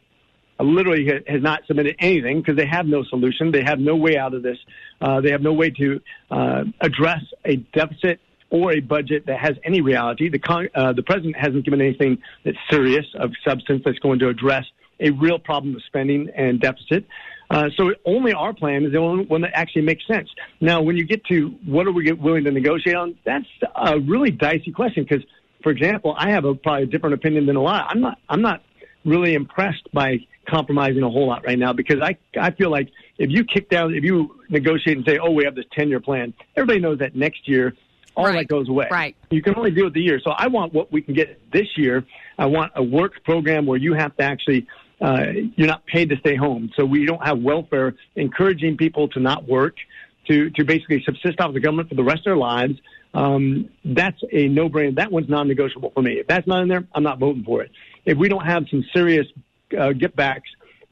Literally 0.58 1.06
has 1.26 1.42
not 1.42 1.66
submitted 1.66 1.96
anything 1.98 2.40
because 2.40 2.56
they 2.56 2.66
have 2.66 2.86
no 2.86 3.04
solution. 3.04 3.50
They 3.50 3.62
have 3.62 3.78
no 3.78 3.94
way 3.96 4.16
out 4.16 4.32
of 4.32 4.42
this. 4.42 4.58
Uh, 5.00 5.20
they 5.20 5.30
have 5.30 5.42
no 5.42 5.52
way 5.52 5.70
to 5.70 6.00
uh, 6.30 6.64
address 6.80 7.22
a 7.44 7.56
deficit 7.56 8.20
or 8.50 8.72
a 8.72 8.80
budget 8.80 9.26
that 9.26 9.38
has 9.38 9.56
any 9.64 9.80
reality. 9.80 10.28
The, 10.28 10.38
con- 10.38 10.68
uh, 10.74 10.92
the 10.92 11.02
president 11.02 11.36
hasn't 11.36 11.64
given 11.64 11.80
anything 11.80 12.18
that's 12.44 12.56
serious 12.70 13.04
of 13.14 13.32
substance 13.46 13.82
that's 13.84 13.98
going 13.98 14.18
to 14.20 14.28
address 14.28 14.64
a 15.00 15.10
real 15.10 15.38
problem 15.38 15.74
of 15.74 15.82
spending 15.84 16.30
and 16.34 16.60
deficit. 16.60 17.06
Uh, 17.50 17.68
so 17.76 17.92
only 18.04 18.32
our 18.32 18.52
plan 18.52 18.84
is 18.84 18.92
the 18.92 18.98
only 18.98 19.24
one 19.24 19.42
that 19.42 19.52
actually 19.54 19.82
makes 19.82 20.06
sense. 20.06 20.28
Now, 20.60 20.82
when 20.82 20.96
you 20.96 21.04
get 21.04 21.24
to 21.26 21.48
what 21.64 21.86
are 21.86 21.92
we 21.92 22.10
willing 22.12 22.44
to 22.44 22.50
negotiate 22.50 22.96
on, 22.96 23.16
that's 23.24 23.46
a 23.74 23.98
really 24.00 24.30
dicey 24.30 24.72
question 24.72 25.04
because, 25.04 25.24
for 25.62 25.70
example, 25.70 26.14
I 26.18 26.30
have 26.30 26.44
a 26.44 26.54
probably 26.54 26.84
a 26.84 26.86
different 26.86 27.14
opinion 27.14 27.46
than 27.46 27.56
a 27.56 27.62
lot. 27.62 27.86
I'm 27.88 28.00
not. 28.00 28.18
I'm 28.28 28.42
not 28.42 28.62
really 29.04 29.34
impressed 29.34 29.88
by 29.92 30.18
compromising 30.46 31.02
a 31.02 31.10
whole 31.10 31.28
lot 31.28 31.44
right 31.46 31.58
now 31.58 31.72
because 31.72 32.00
I 32.00 32.16
I 32.38 32.50
feel 32.50 32.70
like 32.70 32.88
if 33.18 33.30
you 33.30 33.44
kick 33.44 33.70
down, 33.70 33.94
if 33.94 34.04
you 34.04 34.40
negotiate 34.48 34.96
and 34.96 35.06
say, 35.06 35.18
oh, 35.18 35.30
we 35.30 35.44
have 35.44 35.54
this 35.54 35.66
ten 35.72 35.88
year 35.88 36.00
plan, 36.00 36.34
everybody 36.56 36.80
knows 36.80 36.98
that 36.98 37.14
next 37.14 37.48
year 37.48 37.74
all 38.16 38.24
right. 38.24 38.38
that 38.38 38.48
goes 38.48 38.68
away. 38.68 38.88
Right. 38.90 39.14
You 39.30 39.42
can 39.42 39.56
only 39.56 39.70
deal 39.70 39.84
with 39.84 39.94
the 39.94 40.00
year. 40.00 40.20
So 40.24 40.30
I 40.30 40.48
want 40.48 40.72
what 40.72 40.90
we 40.90 41.02
can 41.02 41.14
get 41.14 41.38
this 41.52 41.66
year. 41.76 42.04
I 42.38 42.46
want 42.46 42.72
a 42.74 42.82
work 42.82 43.22
program 43.24 43.66
where 43.66 43.78
you 43.78 43.92
have 43.92 44.16
to 44.16 44.22
actually 44.22 44.66
uh, 45.00 45.26
you're 45.56 45.66
not 45.66 45.84
paid 45.86 46.08
to 46.08 46.16
stay 46.16 46.36
home. 46.36 46.70
So 46.76 46.84
we 46.84 47.04
don't 47.04 47.22
have 47.24 47.38
welfare 47.38 47.94
encouraging 48.14 48.76
people 48.76 49.08
to 49.08 49.20
not 49.20 49.46
work, 49.46 49.76
to, 50.28 50.50
to 50.50 50.64
basically 50.64 51.02
subsist 51.04 51.40
off 51.40 51.52
the 51.52 51.60
government 51.60 51.90
for 51.90 51.94
the 51.94 52.04
rest 52.04 52.20
of 52.20 52.24
their 52.24 52.36
lives. 52.36 52.74
Um, 53.12 53.70
that's 53.84 54.20
a 54.32 54.48
no 54.48 54.68
brainer. 54.68 54.96
That 54.96 55.12
one's 55.12 55.28
non 55.28 55.48
negotiable 55.48 55.90
for 55.90 56.02
me. 56.02 56.14
If 56.14 56.26
that's 56.26 56.46
not 56.46 56.62
in 56.62 56.68
there, 56.68 56.86
I'm 56.94 57.02
not 57.02 57.18
voting 57.18 57.44
for 57.44 57.62
it. 57.62 57.70
If 58.04 58.18
we 58.18 58.28
don't 58.28 58.44
have 58.44 58.64
some 58.70 58.84
serious 58.94 59.26
uh, 59.78 59.92
get 59.92 60.16
backs 60.16 60.48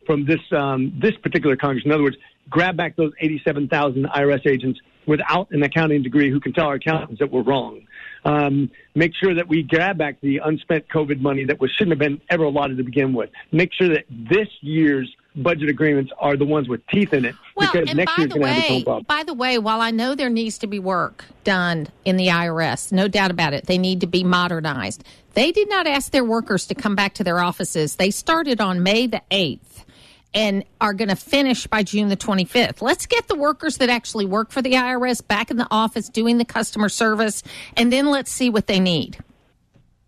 from 0.06 0.26
this, 0.26 0.40
um, 0.52 0.92
this 1.00 1.16
particular 1.22 1.56
Congress, 1.56 1.84
in 1.84 1.92
other 1.92 2.02
words, 2.02 2.16
grab 2.50 2.76
back 2.76 2.96
those 2.96 3.12
87,000 3.20 4.04
IRS 4.04 4.46
agents 4.46 4.80
without 5.06 5.50
an 5.50 5.62
accounting 5.62 6.02
degree 6.02 6.30
who 6.30 6.40
can 6.40 6.52
tell 6.52 6.66
our 6.66 6.74
accountants 6.74 7.18
that 7.18 7.30
we're 7.30 7.42
wrong. 7.42 7.86
Um, 8.24 8.70
make 8.94 9.12
sure 9.14 9.34
that 9.34 9.48
we 9.48 9.62
grab 9.62 9.98
back 9.98 10.20
the 10.22 10.38
unspent 10.38 10.88
COVID 10.88 11.20
money 11.20 11.44
that 11.44 11.60
was, 11.60 11.70
shouldn't 11.72 11.92
have 11.92 11.98
been 11.98 12.20
ever 12.30 12.44
allotted 12.44 12.78
to 12.78 12.82
begin 12.82 13.12
with. 13.12 13.30
Make 13.52 13.72
sure 13.74 13.88
that 13.90 14.04
this 14.08 14.48
year's 14.62 15.14
budget 15.36 15.68
agreements 15.68 16.12
are 16.18 16.36
the 16.36 16.44
ones 16.44 16.68
with 16.68 16.86
teeth 16.86 17.12
in 17.12 17.24
it 17.24 17.34
well, 17.56 17.70
because 17.72 17.94
next 17.94 18.16
year's 18.16 18.32
going 18.32 18.42
to 18.42 18.48
have 18.48 18.62
its 18.62 18.70
own 18.70 18.84
problem. 18.84 19.04
by 19.08 19.24
the 19.24 19.34
way, 19.34 19.58
while 19.58 19.80
I 19.80 19.90
know 19.90 20.14
there 20.14 20.30
needs 20.30 20.58
to 20.58 20.66
be 20.66 20.78
work 20.78 21.24
done 21.42 21.88
in 22.04 22.16
the 22.16 22.28
IRS, 22.28 22.92
no 22.92 23.08
doubt 23.08 23.30
about 23.30 23.52
it, 23.52 23.66
they 23.66 23.78
need 23.78 24.00
to 24.02 24.06
be 24.06 24.24
modernized. 24.24 25.04
They 25.34 25.52
did 25.52 25.68
not 25.68 25.86
ask 25.86 26.12
their 26.12 26.24
workers 26.24 26.66
to 26.66 26.74
come 26.74 26.94
back 26.94 27.14
to 27.14 27.24
their 27.24 27.40
offices. 27.40 27.96
They 27.96 28.10
started 28.10 28.60
on 28.60 28.82
May 28.82 29.06
the 29.06 29.22
8th 29.30 29.84
and 30.32 30.64
are 30.80 30.94
going 30.94 31.08
to 31.08 31.16
finish 31.16 31.66
by 31.66 31.82
June 31.82 32.08
the 32.08 32.16
25th. 32.16 32.82
Let's 32.82 33.06
get 33.06 33.28
the 33.28 33.36
workers 33.36 33.78
that 33.78 33.88
actually 33.88 34.26
work 34.26 34.50
for 34.50 34.62
the 34.62 34.72
IRS 34.72 35.26
back 35.26 35.50
in 35.50 35.56
the 35.56 35.68
office 35.70 36.08
doing 36.08 36.38
the 36.38 36.44
customer 36.44 36.88
service, 36.88 37.42
and 37.76 37.92
then 37.92 38.06
let's 38.06 38.32
see 38.32 38.50
what 38.50 38.66
they 38.66 38.80
need. 38.80 39.18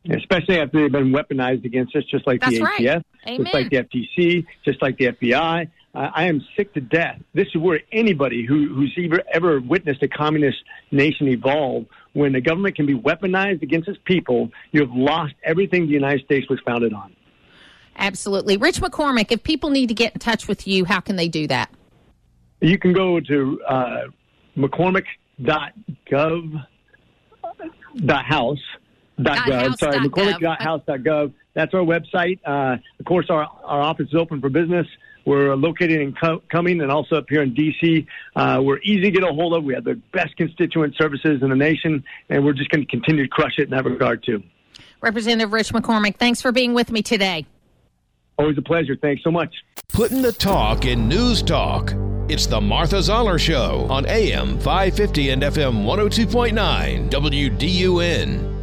Especially 0.08 0.60
after 0.60 0.82
they've 0.82 0.92
been 0.92 1.12
weaponized 1.12 1.64
against 1.64 1.94
us, 1.96 2.04
just 2.04 2.26
like 2.26 2.40
That's 2.40 2.58
the 2.58 2.62
right. 2.62 2.80
ATF, 2.80 3.02
Amen. 3.26 3.44
just 3.44 3.54
like 3.54 3.70
the 3.70 3.76
FTC, 3.76 4.46
just 4.64 4.82
like 4.82 4.96
the 4.98 5.06
FBI. 5.06 5.68
Uh, 5.96 6.10
I 6.14 6.26
am 6.26 6.44
sick 6.54 6.74
to 6.74 6.80
death. 6.82 7.18
This 7.32 7.46
is 7.54 7.56
where 7.56 7.80
anybody 7.90 8.44
who, 8.44 8.68
who's 8.74 8.94
ever, 9.02 9.22
ever 9.32 9.60
witnessed 9.60 10.02
a 10.02 10.08
communist 10.08 10.58
nation 10.90 11.26
evolve, 11.26 11.86
when 12.12 12.32
the 12.32 12.42
government 12.42 12.76
can 12.76 12.84
be 12.84 12.94
weaponized 12.94 13.62
against 13.62 13.88
its 13.88 13.98
people, 14.04 14.50
you 14.72 14.82
have 14.82 14.92
lost 14.92 15.32
everything 15.42 15.86
the 15.86 15.92
United 15.92 16.22
States 16.26 16.50
was 16.50 16.60
founded 16.66 16.92
on. 16.92 17.16
Absolutely. 17.96 18.58
Rich 18.58 18.82
McCormick, 18.82 19.32
if 19.32 19.42
people 19.42 19.70
need 19.70 19.86
to 19.86 19.94
get 19.94 20.12
in 20.12 20.18
touch 20.18 20.46
with 20.46 20.66
you, 20.66 20.84
how 20.84 21.00
can 21.00 21.16
they 21.16 21.28
do 21.28 21.46
that? 21.46 21.70
You 22.60 22.78
can 22.78 22.92
go 22.92 23.18
to 23.18 23.62
uh, 23.66 24.00
McCormick.gov 24.54 26.66
dot 28.04 28.26
house 28.26 28.58
dot 29.22 29.38
gov. 29.38 29.62
house 29.62 29.78
Sorry, 29.78 29.98
dot 29.98 30.08
gov. 30.08 30.10
McCormick.house.gov. 30.10 31.32
That's 31.54 31.72
our 31.72 31.80
website. 31.80 32.38
Uh, 32.44 32.76
of 33.00 33.06
course, 33.06 33.30
our 33.30 33.48
our 33.64 33.80
office 33.80 34.08
is 34.08 34.14
open 34.14 34.42
for 34.42 34.50
business. 34.50 34.86
We're 35.26 35.56
located 35.56 36.00
in 36.00 36.14
Co- 36.14 36.40
Cumming 36.48 36.80
and 36.80 36.90
also 36.90 37.16
up 37.16 37.26
here 37.28 37.42
in 37.42 37.52
D.C. 37.52 38.06
Uh, 38.36 38.60
we're 38.62 38.78
easy 38.78 39.02
to 39.02 39.10
get 39.10 39.24
a 39.24 39.32
hold 39.32 39.54
of. 39.54 39.64
We 39.64 39.74
have 39.74 39.84
the 39.84 40.00
best 40.12 40.36
constituent 40.36 40.96
services 40.96 41.42
in 41.42 41.50
the 41.50 41.56
nation, 41.56 42.04
and 42.30 42.44
we're 42.44 42.52
just 42.52 42.70
going 42.70 42.80
to 42.80 42.90
continue 42.90 43.24
to 43.24 43.28
crush 43.28 43.58
it 43.58 43.64
in 43.64 43.70
that 43.70 43.84
regard 43.84 44.22
too. 44.24 44.42
Representative 45.02 45.52
Rich 45.52 45.72
McCormick, 45.72 46.16
thanks 46.16 46.40
for 46.40 46.52
being 46.52 46.72
with 46.72 46.90
me 46.90 47.02
today. 47.02 47.44
Always 48.38 48.56
a 48.56 48.62
pleasure. 48.62 48.96
Thanks 48.96 49.22
so 49.24 49.30
much. 49.30 49.54
Putting 49.88 50.22
the 50.22 50.32
talk 50.32 50.84
in 50.84 51.08
news 51.08 51.42
talk. 51.42 51.92
It's 52.28 52.46
the 52.46 52.60
Martha 52.60 53.02
Zoller 53.02 53.38
Show 53.38 53.86
on 53.88 54.04
AM 54.06 54.58
550 54.58 55.30
and 55.30 55.42
FM 55.42 55.84
102.9 55.84 57.08
WDUN. 57.08 58.55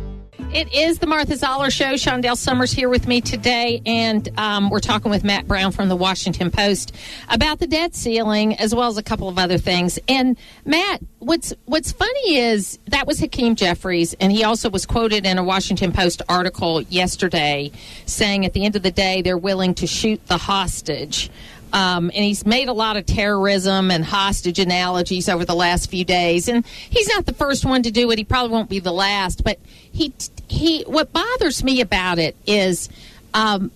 It 0.53 0.71
is 0.71 0.99
the 0.99 1.07
Martha 1.07 1.35
Zoller 1.35 1.71
Show. 1.71 1.93
Shondell 1.93 2.37
Summers 2.37 2.71
here 2.71 2.87
with 2.87 3.07
me 3.07 3.21
today, 3.21 3.81
and 3.87 4.29
um, 4.37 4.69
we're 4.69 4.81
talking 4.81 5.09
with 5.09 5.23
Matt 5.23 5.47
Brown 5.47 5.71
from 5.71 5.89
the 5.89 5.95
Washington 5.95 6.51
Post 6.51 6.95
about 7.27 7.57
the 7.57 7.65
debt 7.65 7.95
ceiling 7.95 8.55
as 8.59 8.75
well 8.75 8.87
as 8.87 8.99
a 8.99 9.01
couple 9.01 9.27
of 9.27 9.39
other 9.39 9.57
things. 9.57 9.97
And 10.07 10.37
Matt, 10.63 11.01
what's 11.17 11.55
what's 11.65 11.91
funny 11.91 12.35
is 12.35 12.77
that 12.89 13.07
was 13.07 13.19
Hakeem 13.19 13.55
Jeffries, 13.55 14.13
and 14.19 14.31
he 14.31 14.43
also 14.43 14.69
was 14.69 14.85
quoted 14.85 15.25
in 15.25 15.39
a 15.39 15.43
Washington 15.43 15.91
Post 15.91 16.21
article 16.29 16.83
yesterday 16.83 17.71
saying 18.05 18.45
at 18.45 18.53
the 18.53 18.63
end 18.63 18.75
of 18.75 18.83
the 18.83 18.91
day 18.91 19.23
they're 19.23 19.35
willing 19.35 19.73
to 19.73 19.87
shoot 19.87 20.23
the 20.27 20.37
hostage. 20.37 21.31
Um, 21.73 22.11
and 22.13 22.23
he's 22.23 22.45
made 22.45 22.69
a 22.69 22.73
lot 22.73 22.97
of 22.97 23.05
terrorism 23.07 23.89
and 23.89 24.05
hostage 24.05 24.59
analogies 24.59 25.27
over 25.27 25.43
the 25.43 25.55
last 25.55 25.89
few 25.89 26.05
days. 26.05 26.47
And 26.47 26.63
he's 26.65 27.09
not 27.09 27.25
the 27.25 27.33
first 27.33 27.65
one 27.65 27.81
to 27.83 27.91
do 27.91 28.09
it. 28.11 28.19
He 28.19 28.23
probably 28.23 28.51
won't 28.51 28.69
be 28.69 28.79
the 28.79 28.93
last. 28.93 29.43
But 29.43 29.59
he, 29.65 30.13
he, 30.47 30.83
what 30.83 31.11
bothers 31.11 31.63
me 31.63 31.81
about 31.81 32.19
it 32.19 32.35
is, 32.45 32.89
um, 33.33 33.71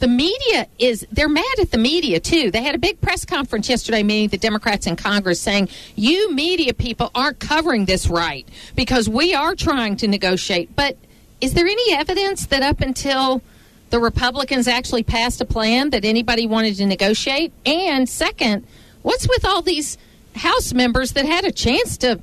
the 0.00 0.08
media 0.08 0.66
is 0.78 1.06
they're 1.12 1.28
mad 1.28 1.44
at 1.60 1.70
the 1.70 1.78
media 1.78 2.18
too. 2.18 2.50
They 2.50 2.62
had 2.62 2.74
a 2.74 2.78
big 2.78 3.00
press 3.00 3.24
conference 3.24 3.68
yesterday 3.68 4.02
meeting 4.02 4.28
the 4.28 4.38
Democrats 4.38 4.86
in 4.86 4.96
Congress 4.96 5.40
saying, 5.40 5.68
"You 5.94 6.32
media 6.32 6.72
people 6.72 7.10
aren't 7.14 7.38
covering 7.38 7.84
this 7.84 8.06
right 8.08 8.48
because 8.74 9.08
we 9.08 9.34
are 9.34 9.54
trying 9.54 9.96
to 9.98 10.08
negotiate." 10.08 10.74
But 10.74 10.96
is 11.40 11.52
there 11.52 11.66
any 11.66 11.94
evidence 11.94 12.46
that 12.46 12.62
up 12.62 12.80
until 12.80 13.42
the 13.90 13.98
Republicans 13.98 14.68
actually 14.68 15.02
passed 15.02 15.40
a 15.40 15.44
plan 15.44 15.90
that 15.90 16.04
anybody 16.04 16.46
wanted 16.46 16.76
to 16.76 16.86
negotiate? 16.86 17.52
And 17.64 18.08
second, 18.08 18.66
what's 19.02 19.28
with 19.28 19.44
all 19.44 19.62
these 19.62 19.98
House 20.34 20.74
members 20.74 21.12
that 21.12 21.24
had 21.24 21.44
a 21.44 21.52
chance 21.52 21.96
to 21.98 22.20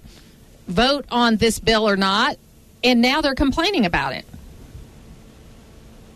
vote 0.67 1.05
on 1.09 1.37
this 1.37 1.59
bill 1.59 1.89
or 1.89 1.97
not, 1.97 2.37
and 2.83 3.01
now 3.01 3.21
they're 3.21 3.35
complaining 3.35 3.85
about 3.85 4.13
it? 4.13 4.25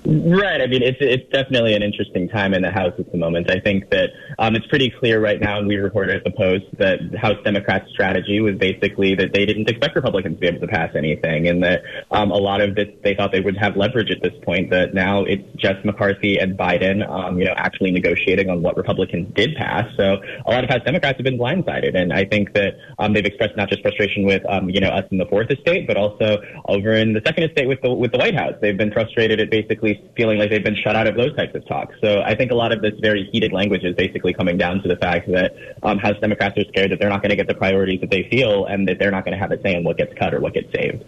Right. 0.07 0.61
I 0.61 0.67
mean, 0.67 0.83
it's 0.83 0.99
it's 1.01 1.29
definitely 1.33 1.73
an 1.73 1.83
interesting 1.83 2.29
time 2.29 2.53
in 2.53 2.61
the 2.61 2.71
House 2.71 2.93
at 2.97 3.11
the 3.11 3.17
moment. 3.17 3.51
I 3.51 3.59
think 3.59 3.89
that 3.89 4.11
um, 4.39 4.55
it's 4.55 4.65
pretty 4.67 4.89
clear 4.89 5.19
right 5.19 5.37
now, 5.37 5.59
and 5.59 5.67
we 5.67 5.75
reported 5.75 6.15
at 6.15 6.23
the 6.23 6.31
Post 6.31 6.63
that 6.77 6.99
House 7.19 7.35
Democrats' 7.43 7.91
strategy 7.91 8.39
was 8.39 8.55
basically 8.55 9.15
that 9.15 9.33
they 9.33 9.45
didn't 9.45 9.69
expect 9.69 9.97
Republicans 9.97 10.35
to 10.35 10.39
be 10.39 10.47
able 10.47 10.61
to 10.61 10.67
pass 10.67 10.95
anything, 10.95 11.49
and 11.49 11.61
that 11.61 11.81
um, 12.11 12.31
a 12.31 12.37
lot 12.37 12.61
of 12.61 12.73
this 12.75 12.87
they 13.03 13.15
thought 13.15 13.33
they 13.33 13.41
would 13.41 13.57
have 13.57 13.75
leverage 13.75 14.09
at 14.09 14.21
this 14.23 14.31
point. 14.45 14.69
That 14.69 14.93
now 14.93 15.25
it's 15.25 15.43
just 15.57 15.83
McCarthy 15.83 16.37
and 16.37 16.57
Biden, 16.57 17.05
um, 17.09 17.37
you 17.37 17.43
know, 17.43 17.53
actually 17.57 17.91
negotiating 17.91 18.49
on 18.49 18.61
what 18.61 18.77
Republicans 18.77 19.27
did 19.35 19.57
pass. 19.57 19.93
So 19.97 20.21
a 20.45 20.49
lot 20.49 20.63
of 20.63 20.69
House 20.69 20.85
Democrats 20.85 21.17
have 21.17 21.25
been 21.25 21.37
blindsided, 21.37 21.97
and 21.97 22.13
I 22.13 22.23
think 22.23 22.53
that 22.53 22.75
um, 22.97 23.11
they've 23.11 23.25
expressed 23.25 23.57
not 23.57 23.67
just 23.67 23.81
frustration 23.81 24.23
with 24.23 24.43
um, 24.47 24.69
you 24.69 24.79
know 24.79 24.87
us 24.87 25.03
in 25.11 25.17
the 25.17 25.25
Fourth 25.25 25.51
Estate, 25.51 25.85
but 25.85 25.97
also 25.97 26.37
over 26.69 26.93
in 26.93 27.11
the 27.11 27.21
Second 27.25 27.43
Estate 27.43 27.67
with 27.67 27.81
the 27.81 27.91
with 27.91 28.13
the 28.13 28.17
White 28.17 28.35
House. 28.35 28.53
They've 28.61 28.77
been 28.77 28.93
frustrated 28.93 29.41
at 29.41 29.49
basically 29.49 29.96
feeling 30.15 30.37
like 30.37 30.49
they've 30.49 30.63
been 30.63 30.75
shut 30.75 30.95
out 30.95 31.07
of 31.07 31.15
those 31.15 31.35
types 31.35 31.55
of 31.55 31.65
talks. 31.67 31.95
So 32.01 32.21
I 32.21 32.35
think 32.35 32.51
a 32.51 32.55
lot 32.55 32.71
of 32.71 32.81
this 32.81 32.93
very 32.99 33.29
heated 33.31 33.53
language 33.53 33.83
is 33.83 33.95
basically 33.95 34.33
coming 34.33 34.57
down 34.57 34.81
to 34.81 34.87
the 34.87 34.95
fact 34.95 35.31
that 35.31 35.55
um, 35.83 35.97
House 35.97 36.19
Democrats 36.19 36.57
are 36.57 36.65
scared 36.65 36.91
that 36.91 36.99
they're 36.99 37.09
not 37.09 37.21
going 37.21 37.29
to 37.29 37.35
get 37.35 37.47
the 37.47 37.55
priorities 37.55 38.01
that 38.01 38.09
they 38.09 38.23
feel 38.29 38.65
and 38.65 38.87
that 38.87 38.99
they're 38.99 39.11
not 39.11 39.25
going 39.25 39.33
to 39.33 39.39
have 39.39 39.51
a 39.51 39.61
say 39.61 39.75
in 39.75 39.83
what 39.83 39.97
gets 39.97 40.17
cut 40.17 40.33
or 40.33 40.39
what 40.39 40.53
gets 40.53 40.71
saved. 40.73 41.03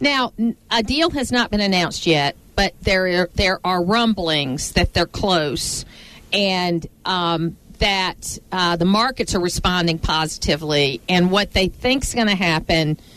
Now, 0.00 0.32
a 0.70 0.82
deal 0.82 1.10
has 1.10 1.30
not 1.30 1.50
been 1.50 1.60
announced 1.60 2.06
yet, 2.06 2.36
but 2.56 2.74
there 2.82 3.22
are, 3.22 3.30
there 3.34 3.60
are 3.64 3.82
rumblings 3.82 4.72
that 4.72 4.94
they're 4.94 5.06
close 5.06 5.84
and 6.32 6.86
um, 7.04 7.56
that 7.78 8.38
uh, 8.50 8.76
the 8.76 8.84
markets 8.84 9.34
are 9.34 9.40
responding 9.40 9.98
positively. 9.98 11.00
And 11.08 11.30
what 11.30 11.52
they 11.52 11.68
think 11.68 12.04
is 12.04 12.14
going 12.14 12.28
to 12.28 12.34
happen– 12.34 12.98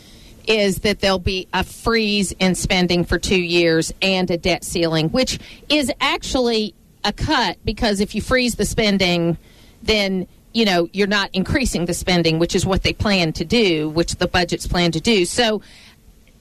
is 0.46 0.80
that 0.80 1.00
there'll 1.00 1.18
be 1.18 1.48
a 1.52 1.64
freeze 1.64 2.32
in 2.32 2.54
spending 2.54 3.04
for 3.04 3.18
two 3.18 3.40
years 3.40 3.92
and 4.02 4.30
a 4.30 4.36
debt 4.36 4.64
ceiling, 4.64 5.08
which 5.10 5.38
is 5.68 5.90
actually 6.00 6.74
a 7.04 7.12
cut 7.12 7.56
because 7.64 8.00
if 8.00 8.14
you 8.14 8.20
freeze 8.20 8.56
the 8.56 8.64
spending, 8.64 9.36
then 9.82 10.26
you 10.52 10.64
know 10.64 10.88
you're 10.92 11.06
not 11.06 11.30
increasing 11.32 11.86
the 11.86 11.94
spending, 11.94 12.38
which 12.38 12.54
is 12.54 12.66
what 12.66 12.82
they 12.82 12.92
plan 12.92 13.32
to 13.34 13.44
do, 13.44 13.88
which 13.90 14.16
the 14.16 14.26
budgets 14.26 14.66
plan 14.66 14.92
to 14.92 15.00
do. 15.00 15.24
So 15.24 15.62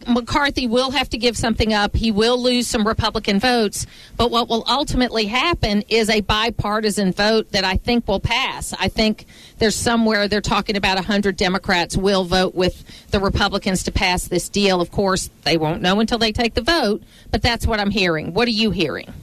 McCarthy 0.07 0.67
will 0.67 0.91
have 0.91 1.09
to 1.09 1.17
give 1.17 1.35
something 1.35 1.73
up. 1.73 1.95
He 1.95 2.11
will 2.11 2.41
lose 2.41 2.67
some 2.67 2.87
Republican 2.87 3.39
votes. 3.39 3.85
But 4.17 4.31
what 4.31 4.47
will 4.47 4.63
ultimately 4.67 5.25
happen 5.25 5.83
is 5.89 6.09
a 6.09 6.21
bipartisan 6.21 7.11
vote 7.11 7.51
that 7.51 7.63
I 7.63 7.77
think 7.77 8.07
will 8.07 8.19
pass. 8.19 8.73
I 8.73 8.87
think 8.87 9.25
there's 9.57 9.75
somewhere 9.75 10.27
they're 10.27 10.41
talking 10.41 10.75
about 10.75 10.95
100 10.95 11.35
Democrats 11.37 11.97
will 11.97 12.23
vote 12.23 12.55
with 12.55 12.83
the 13.11 13.19
Republicans 13.19 13.83
to 13.83 13.91
pass 13.91 14.27
this 14.27 14.49
deal. 14.49 14.81
Of 14.81 14.91
course, 14.91 15.29
they 15.43 15.57
won't 15.57 15.81
know 15.81 15.99
until 15.99 16.17
they 16.17 16.31
take 16.31 16.53
the 16.53 16.61
vote, 16.61 17.01
but 17.31 17.41
that's 17.41 17.65
what 17.65 17.79
I'm 17.79 17.91
hearing. 17.91 18.33
What 18.33 18.47
are 18.47 18.51
you 18.51 18.71
hearing? 18.71 19.13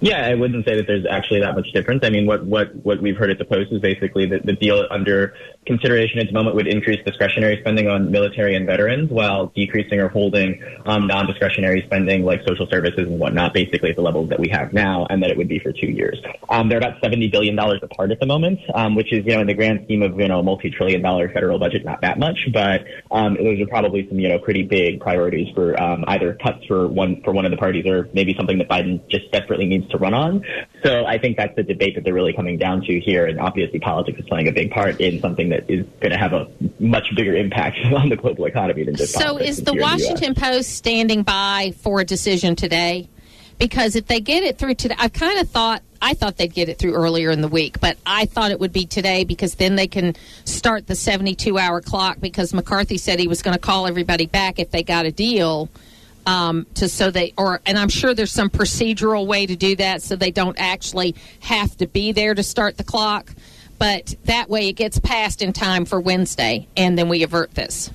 Yeah, 0.00 0.26
I 0.26 0.34
wouldn't 0.34 0.66
say 0.66 0.76
that 0.76 0.86
there's 0.86 1.06
actually 1.06 1.40
that 1.40 1.54
much 1.54 1.72
difference. 1.72 2.04
I 2.04 2.10
mean, 2.10 2.26
what 2.26 2.44
what 2.44 2.74
what 2.84 3.00
we've 3.00 3.16
heard 3.16 3.30
at 3.30 3.38
the 3.38 3.46
Post 3.46 3.72
is 3.72 3.80
basically 3.80 4.26
that 4.26 4.44
the 4.44 4.52
deal 4.52 4.86
under 4.90 5.34
consideration 5.64 6.18
at 6.20 6.26
the 6.26 6.34
moment 6.34 6.54
would 6.54 6.66
increase 6.66 7.02
discretionary 7.04 7.58
spending 7.60 7.88
on 7.88 8.10
military 8.10 8.54
and 8.54 8.66
veterans 8.66 9.10
while 9.10 9.46
decreasing 9.56 9.98
or 9.98 10.08
holding 10.08 10.62
um, 10.84 11.06
non-discretionary 11.06 11.82
spending 11.86 12.24
like 12.24 12.40
social 12.46 12.68
services 12.70 13.06
and 13.08 13.18
whatnot, 13.18 13.54
basically 13.54 13.90
at 13.90 13.96
the 13.96 14.02
levels 14.02 14.28
that 14.28 14.38
we 14.38 14.48
have 14.50 14.74
now, 14.74 15.06
and 15.08 15.22
that 15.22 15.30
it 15.30 15.36
would 15.36 15.48
be 15.48 15.58
for 15.58 15.72
two 15.72 15.90
years. 15.90 16.20
Um, 16.50 16.68
they're 16.68 16.78
about 16.78 17.00
seventy 17.02 17.28
billion 17.28 17.56
dollars 17.56 17.80
apart 17.82 18.10
at 18.10 18.20
the 18.20 18.26
moment, 18.26 18.60
um, 18.74 18.96
which 18.96 19.10
is 19.14 19.24
you 19.24 19.34
know 19.34 19.40
in 19.40 19.46
the 19.46 19.54
grand 19.54 19.84
scheme 19.84 20.02
of 20.02 20.20
you 20.20 20.28
know 20.28 20.40
a 20.40 20.42
multi-trillion 20.42 21.00
dollar 21.00 21.30
federal 21.30 21.58
budget, 21.58 21.86
not 21.86 22.02
that 22.02 22.18
much, 22.18 22.38
but 22.52 22.84
um, 23.10 23.34
those 23.34 23.58
are 23.62 23.66
probably 23.66 24.06
some 24.10 24.20
you 24.20 24.28
know 24.28 24.38
pretty 24.38 24.62
big 24.62 25.00
priorities 25.00 25.48
for 25.54 25.80
um, 25.82 26.04
either 26.08 26.34
cuts 26.34 26.62
for 26.66 26.86
one 26.86 27.22
for 27.22 27.32
one 27.32 27.46
of 27.46 27.50
the 27.50 27.56
parties 27.56 27.86
or 27.86 28.10
maybe 28.12 28.34
something 28.36 28.58
that 28.58 28.68
Biden 28.68 29.00
just 29.08 29.32
desperately 29.32 29.64
needs 29.64 29.85
to 29.90 29.98
run 29.98 30.14
on. 30.14 30.44
So 30.82 31.04
I 31.04 31.18
think 31.18 31.36
that's 31.36 31.54
the 31.56 31.62
debate 31.62 31.94
that 31.94 32.04
they're 32.04 32.14
really 32.14 32.32
coming 32.32 32.58
down 32.58 32.82
to 32.82 33.00
here. 33.00 33.26
And 33.26 33.40
obviously 33.40 33.78
politics 33.78 34.18
is 34.18 34.26
playing 34.26 34.48
a 34.48 34.52
big 34.52 34.70
part 34.70 35.00
in 35.00 35.20
something 35.20 35.48
that 35.50 35.68
is 35.70 35.86
going 36.00 36.12
to 36.12 36.18
have 36.18 36.32
a 36.32 36.48
much 36.78 37.14
bigger 37.14 37.34
impact 37.34 37.78
on 37.94 38.08
the 38.08 38.16
global 38.16 38.46
economy 38.46 38.84
than 38.84 38.96
just 38.96 39.14
So 39.14 39.38
is 39.38 39.62
the 39.62 39.74
Washington 39.74 40.34
the 40.34 40.40
Post 40.40 40.74
standing 40.74 41.22
by 41.22 41.74
for 41.78 42.00
a 42.00 42.04
decision 42.04 42.56
today? 42.56 43.08
Because 43.58 43.96
if 43.96 44.06
they 44.06 44.20
get 44.20 44.42
it 44.42 44.58
through 44.58 44.74
today, 44.74 44.96
I 44.98 45.08
kind 45.08 45.38
of 45.40 45.48
thought 45.48 45.82
I 46.02 46.12
thought 46.12 46.36
they'd 46.36 46.52
get 46.52 46.68
it 46.68 46.78
through 46.78 46.94
earlier 46.94 47.30
in 47.30 47.40
the 47.40 47.48
week, 47.48 47.80
but 47.80 47.96
I 48.04 48.26
thought 48.26 48.50
it 48.50 48.60
would 48.60 48.72
be 48.72 48.84
today 48.84 49.24
because 49.24 49.54
then 49.54 49.76
they 49.76 49.86
can 49.86 50.14
start 50.44 50.86
the 50.86 50.94
72 50.94 51.58
hour 51.58 51.80
clock 51.80 52.20
because 52.20 52.52
McCarthy 52.52 52.98
said 52.98 53.18
he 53.18 53.28
was 53.28 53.40
going 53.42 53.54
to 53.54 53.60
call 53.60 53.86
everybody 53.86 54.26
back 54.26 54.58
if 54.58 54.70
they 54.70 54.82
got 54.82 55.06
a 55.06 55.10
deal 55.10 55.70
um, 56.26 56.66
to 56.74 56.88
so 56.88 57.10
they 57.10 57.32
or 57.38 57.60
and 57.64 57.78
I'm 57.78 57.88
sure 57.88 58.12
there's 58.12 58.32
some 58.32 58.50
procedural 58.50 59.26
way 59.26 59.46
to 59.46 59.56
do 59.56 59.76
that 59.76 60.02
so 60.02 60.16
they 60.16 60.32
don't 60.32 60.56
actually 60.58 61.14
have 61.40 61.76
to 61.78 61.86
be 61.86 62.12
there 62.12 62.34
to 62.34 62.42
start 62.42 62.76
the 62.76 62.84
clock. 62.84 63.32
But 63.78 64.14
that 64.24 64.48
way 64.48 64.68
it 64.68 64.72
gets 64.72 64.98
passed 64.98 65.42
in 65.42 65.52
time 65.52 65.84
for 65.84 66.00
Wednesday, 66.00 66.66
and 66.76 66.98
then 66.98 67.08
we 67.08 67.22
avert 67.22 67.54
this. 67.54 67.90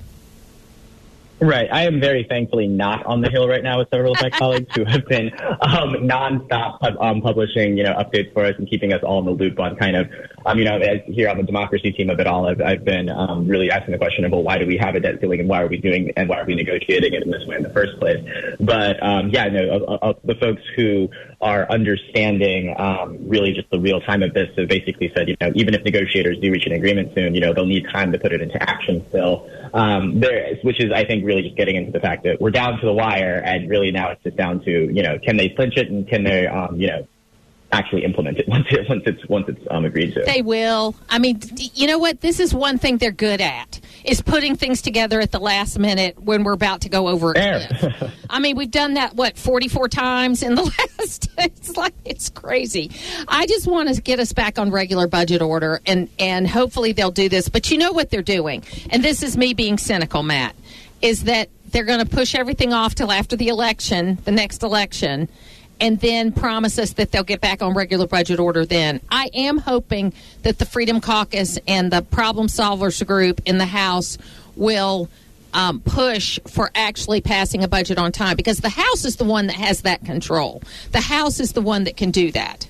Right. 1.42 1.68
I 1.72 1.86
am 1.86 2.00
very 2.00 2.22
thankfully 2.22 2.68
not 2.68 3.04
on 3.04 3.20
the 3.20 3.28
Hill 3.28 3.48
right 3.48 3.64
now 3.64 3.78
with 3.80 3.88
several 3.90 4.12
of 4.12 4.22
my 4.22 4.30
colleagues 4.30 4.72
who 4.76 4.84
have 4.84 5.04
been 5.08 5.32
um, 5.60 6.06
nonstop 6.06 6.78
um, 7.02 7.20
publishing, 7.20 7.76
you 7.76 7.82
know, 7.82 7.94
updates 7.94 8.32
for 8.32 8.44
us 8.44 8.54
and 8.58 8.70
keeping 8.70 8.92
us 8.92 9.02
all 9.02 9.18
in 9.18 9.24
the 9.24 9.32
loop 9.32 9.58
on 9.58 9.74
kind 9.74 9.96
of, 9.96 10.08
um, 10.46 10.56
you 10.56 10.64
know, 10.64 10.78
as 10.78 11.00
here 11.06 11.28
on 11.28 11.38
the 11.38 11.42
democracy 11.42 11.90
team 11.90 12.10
of 12.10 12.20
it 12.20 12.28
all, 12.28 12.46
I've, 12.46 12.60
I've 12.60 12.84
been 12.84 13.08
um, 13.08 13.48
really 13.48 13.72
asking 13.72 13.90
the 13.90 13.98
question 13.98 14.24
of, 14.24 14.30
well, 14.30 14.44
why 14.44 14.56
do 14.56 14.68
we 14.68 14.76
have 14.76 14.94
a 14.94 15.00
debt 15.00 15.20
ceiling 15.20 15.40
and 15.40 15.48
why 15.48 15.62
are 15.62 15.66
we 15.66 15.78
doing 15.78 16.12
and 16.16 16.28
why 16.28 16.38
are 16.38 16.44
we 16.44 16.54
negotiating 16.54 17.12
it 17.12 17.24
in 17.24 17.30
this 17.32 17.44
way 17.44 17.56
in 17.56 17.64
the 17.64 17.70
first 17.70 17.98
place? 17.98 18.24
But 18.60 19.02
um, 19.02 19.30
yeah, 19.30 19.46
no, 19.46 19.84
uh, 19.84 19.98
uh, 20.00 20.12
the 20.22 20.36
folks 20.36 20.62
who 20.76 21.08
are 21.40 21.68
understanding 21.68 22.72
um, 22.78 23.18
really 23.28 23.52
just 23.52 23.68
the 23.70 23.80
real 23.80 24.00
time 24.00 24.22
of 24.22 24.32
this 24.32 24.48
have 24.56 24.68
basically 24.68 25.10
said, 25.12 25.28
you 25.28 25.36
know, 25.40 25.50
even 25.56 25.74
if 25.74 25.82
negotiators 25.82 26.38
do 26.38 26.52
reach 26.52 26.66
an 26.66 26.72
agreement 26.72 27.12
soon, 27.16 27.34
you 27.34 27.40
know, 27.40 27.52
they'll 27.52 27.66
need 27.66 27.84
time 27.92 28.12
to 28.12 28.18
put 28.18 28.32
it 28.32 28.40
into 28.40 28.62
action 28.62 29.04
still. 29.08 29.50
Um, 29.74 30.20
there, 30.20 30.56
which 30.62 30.80
is, 30.80 30.92
I 30.94 31.04
think, 31.04 31.24
really 31.24 31.42
just 31.42 31.56
getting 31.56 31.76
into 31.76 31.92
the 31.92 32.00
fact 32.00 32.24
that 32.24 32.40
we're 32.40 32.50
down 32.50 32.78
to 32.78 32.86
the 32.86 32.92
wire, 32.92 33.40
and 33.42 33.70
really 33.70 33.90
now 33.90 34.10
it's 34.10 34.22
just 34.22 34.36
down 34.36 34.62
to, 34.64 34.70
you 34.70 35.02
know, 35.02 35.18
can 35.18 35.38
they 35.38 35.48
clinch 35.48 35.76
it 35.76 35.88
and 35.88 36.06
can 36.06 36.24
they, 36.24 36.46
um, 36.46 36.78
you 36.78 36.88
know, 36.88 37.08
actually 37.72 38.04
implement 38.04 38.38
it 38.38 38.48
once 38.48 38.66
it 38.70 38.88
once 38.88 39.02
it's 39.06 39.26
once 39.28 39.48
it's 39.48 39.60
um, 39.70 39.84
agreed 39.84 40.14
to. 40.14 40.22
They 40.22 40.42
will. 40.42 40.94
I 41.08 41.18
mean, 41.18 41.40
you 41.56 41.86
know 41.86 41.98
what? 41.98 42.20
This 42.20 42.38
is 42.38 42.54
one 42.54 42.78
thing 42.78 42.98
they're 42.98 43.10
good 43.10 43.40
at 43.40 43.80
is 44.04 44.20
putting 44.20 44.56
things 44.56 44.82
together 44.82 45.20
at 45.20 45.32
the 45.32 45.38
last 45.38 45.78
minute 45.78 46.20
when 46.20 46.44
we're 46.44 46.52
about 46.52 46.82
to 46.82 46.88
go 46.88 47.08
over. 47.08 47.34
I 47.36 48.38
mean, 48.38 48.56
we've 48.56 48.70
done 48.70 48.94
that 48.94 49.14
what 49.14 49.36
forty 49.36 49.68
four 49.68 49.88
times 49.88 50.42
in 50.42 50.54
the 50.54 50.62
last. 50.98 51.28
It's 51.38 51.76
like 51.76 51.94
it's 52.04 52.28
crazy. 52.28 52.90
I 53.26 53.46
just 53.46 53.66
want 53.66 53.92
to 53.94 54.00
get 54.00 54.20
us 54.20 54.32
back 54.32 54.58
on 54.58 54.70
regular 54.70 55.06
budget 55.06 55.42
order, 55.42 55.80
and 55.86 56.08
and 56.18 56.46
hopefully 56.46 56.92
they'll 56.92 57.10
do 57.10 57.28
this. 57.28 57.48
But 57.48 57.70
you 57.70 57.78
know 57.78 57.92
what 57.92 58.10
they're 58.10 58.22
doing, 58.22 58.62
and 58.90 59.02
this 59.02 59.22
is 59.22 59.36
me 59.36 59.54
being 59.54 59.78
cynical, 59.78 60.22
Matt, 60.22 60.54
is 61.00 61.24
that 61.24 61.48
they're 61.70 61.84
going 61.84 62.00
to 62.00 62.06
push 62.06 62.34
everything 62.34 62.72
off 62.72 62.94
till 62.94 63.10
after 63.10 63.34
the 63.34 63.48
election, 63.48 64.18
the 64.24 64.30
next 64.30 64.62
election 64.62 65.28
and 65.82 65.98
then 65.98 66.30
promise 66.30 66.78
us 66.78 66.92
that 66.92 67.10
they'll 67.10 67.24
get 67.24 67.40
back 67.40 67.60
on 67.60 67.74
regular 67.74 68.06
budget 68.06 68.38
order 68.38 68.64
then. 68.64 69.00
I 69.10 69.28
am 69.34 69.58
hoping 69.58 70.12
that 70.42 70.58
the 70.58 70.64
Freedom 70.64 71.00
Caucus 71.00 71.58
and 71.66 71.92
the 71.92 72.02
Problem 72.02 72.46
Solvers 72.46 73.04
Group 73.04 73.40
in 73.46 73.58
the 73.58 73.66
House 73.66 74.16
will 74.54 75.10
um, 75.52 75.80
push 75.80 76.38
for 76.46 76.70
actually 76.76 77.20
passing 77.20 77.64
a 77.64 77.68
budget 77.68 77.98
on 77.98 78.12
time 78.12 78.36
because 78.36 78.60
the 78.60 78.68
House 78.68 79.04
is 79.04 79.16
the 79.16 79.24
one 79.24 79.48
that 79.48 79.56
has 79.56 79.82
that 79.82 80.04
control. 80.04 80.62
The 80.92 81.00
House 81.00 81.40
is 81.40 81.52
the 81.52 81.60
one 81.60 81.82
that 81.84 81.96
can 81.96 82.12
do 82.12 82.30
that. 82.30 82.68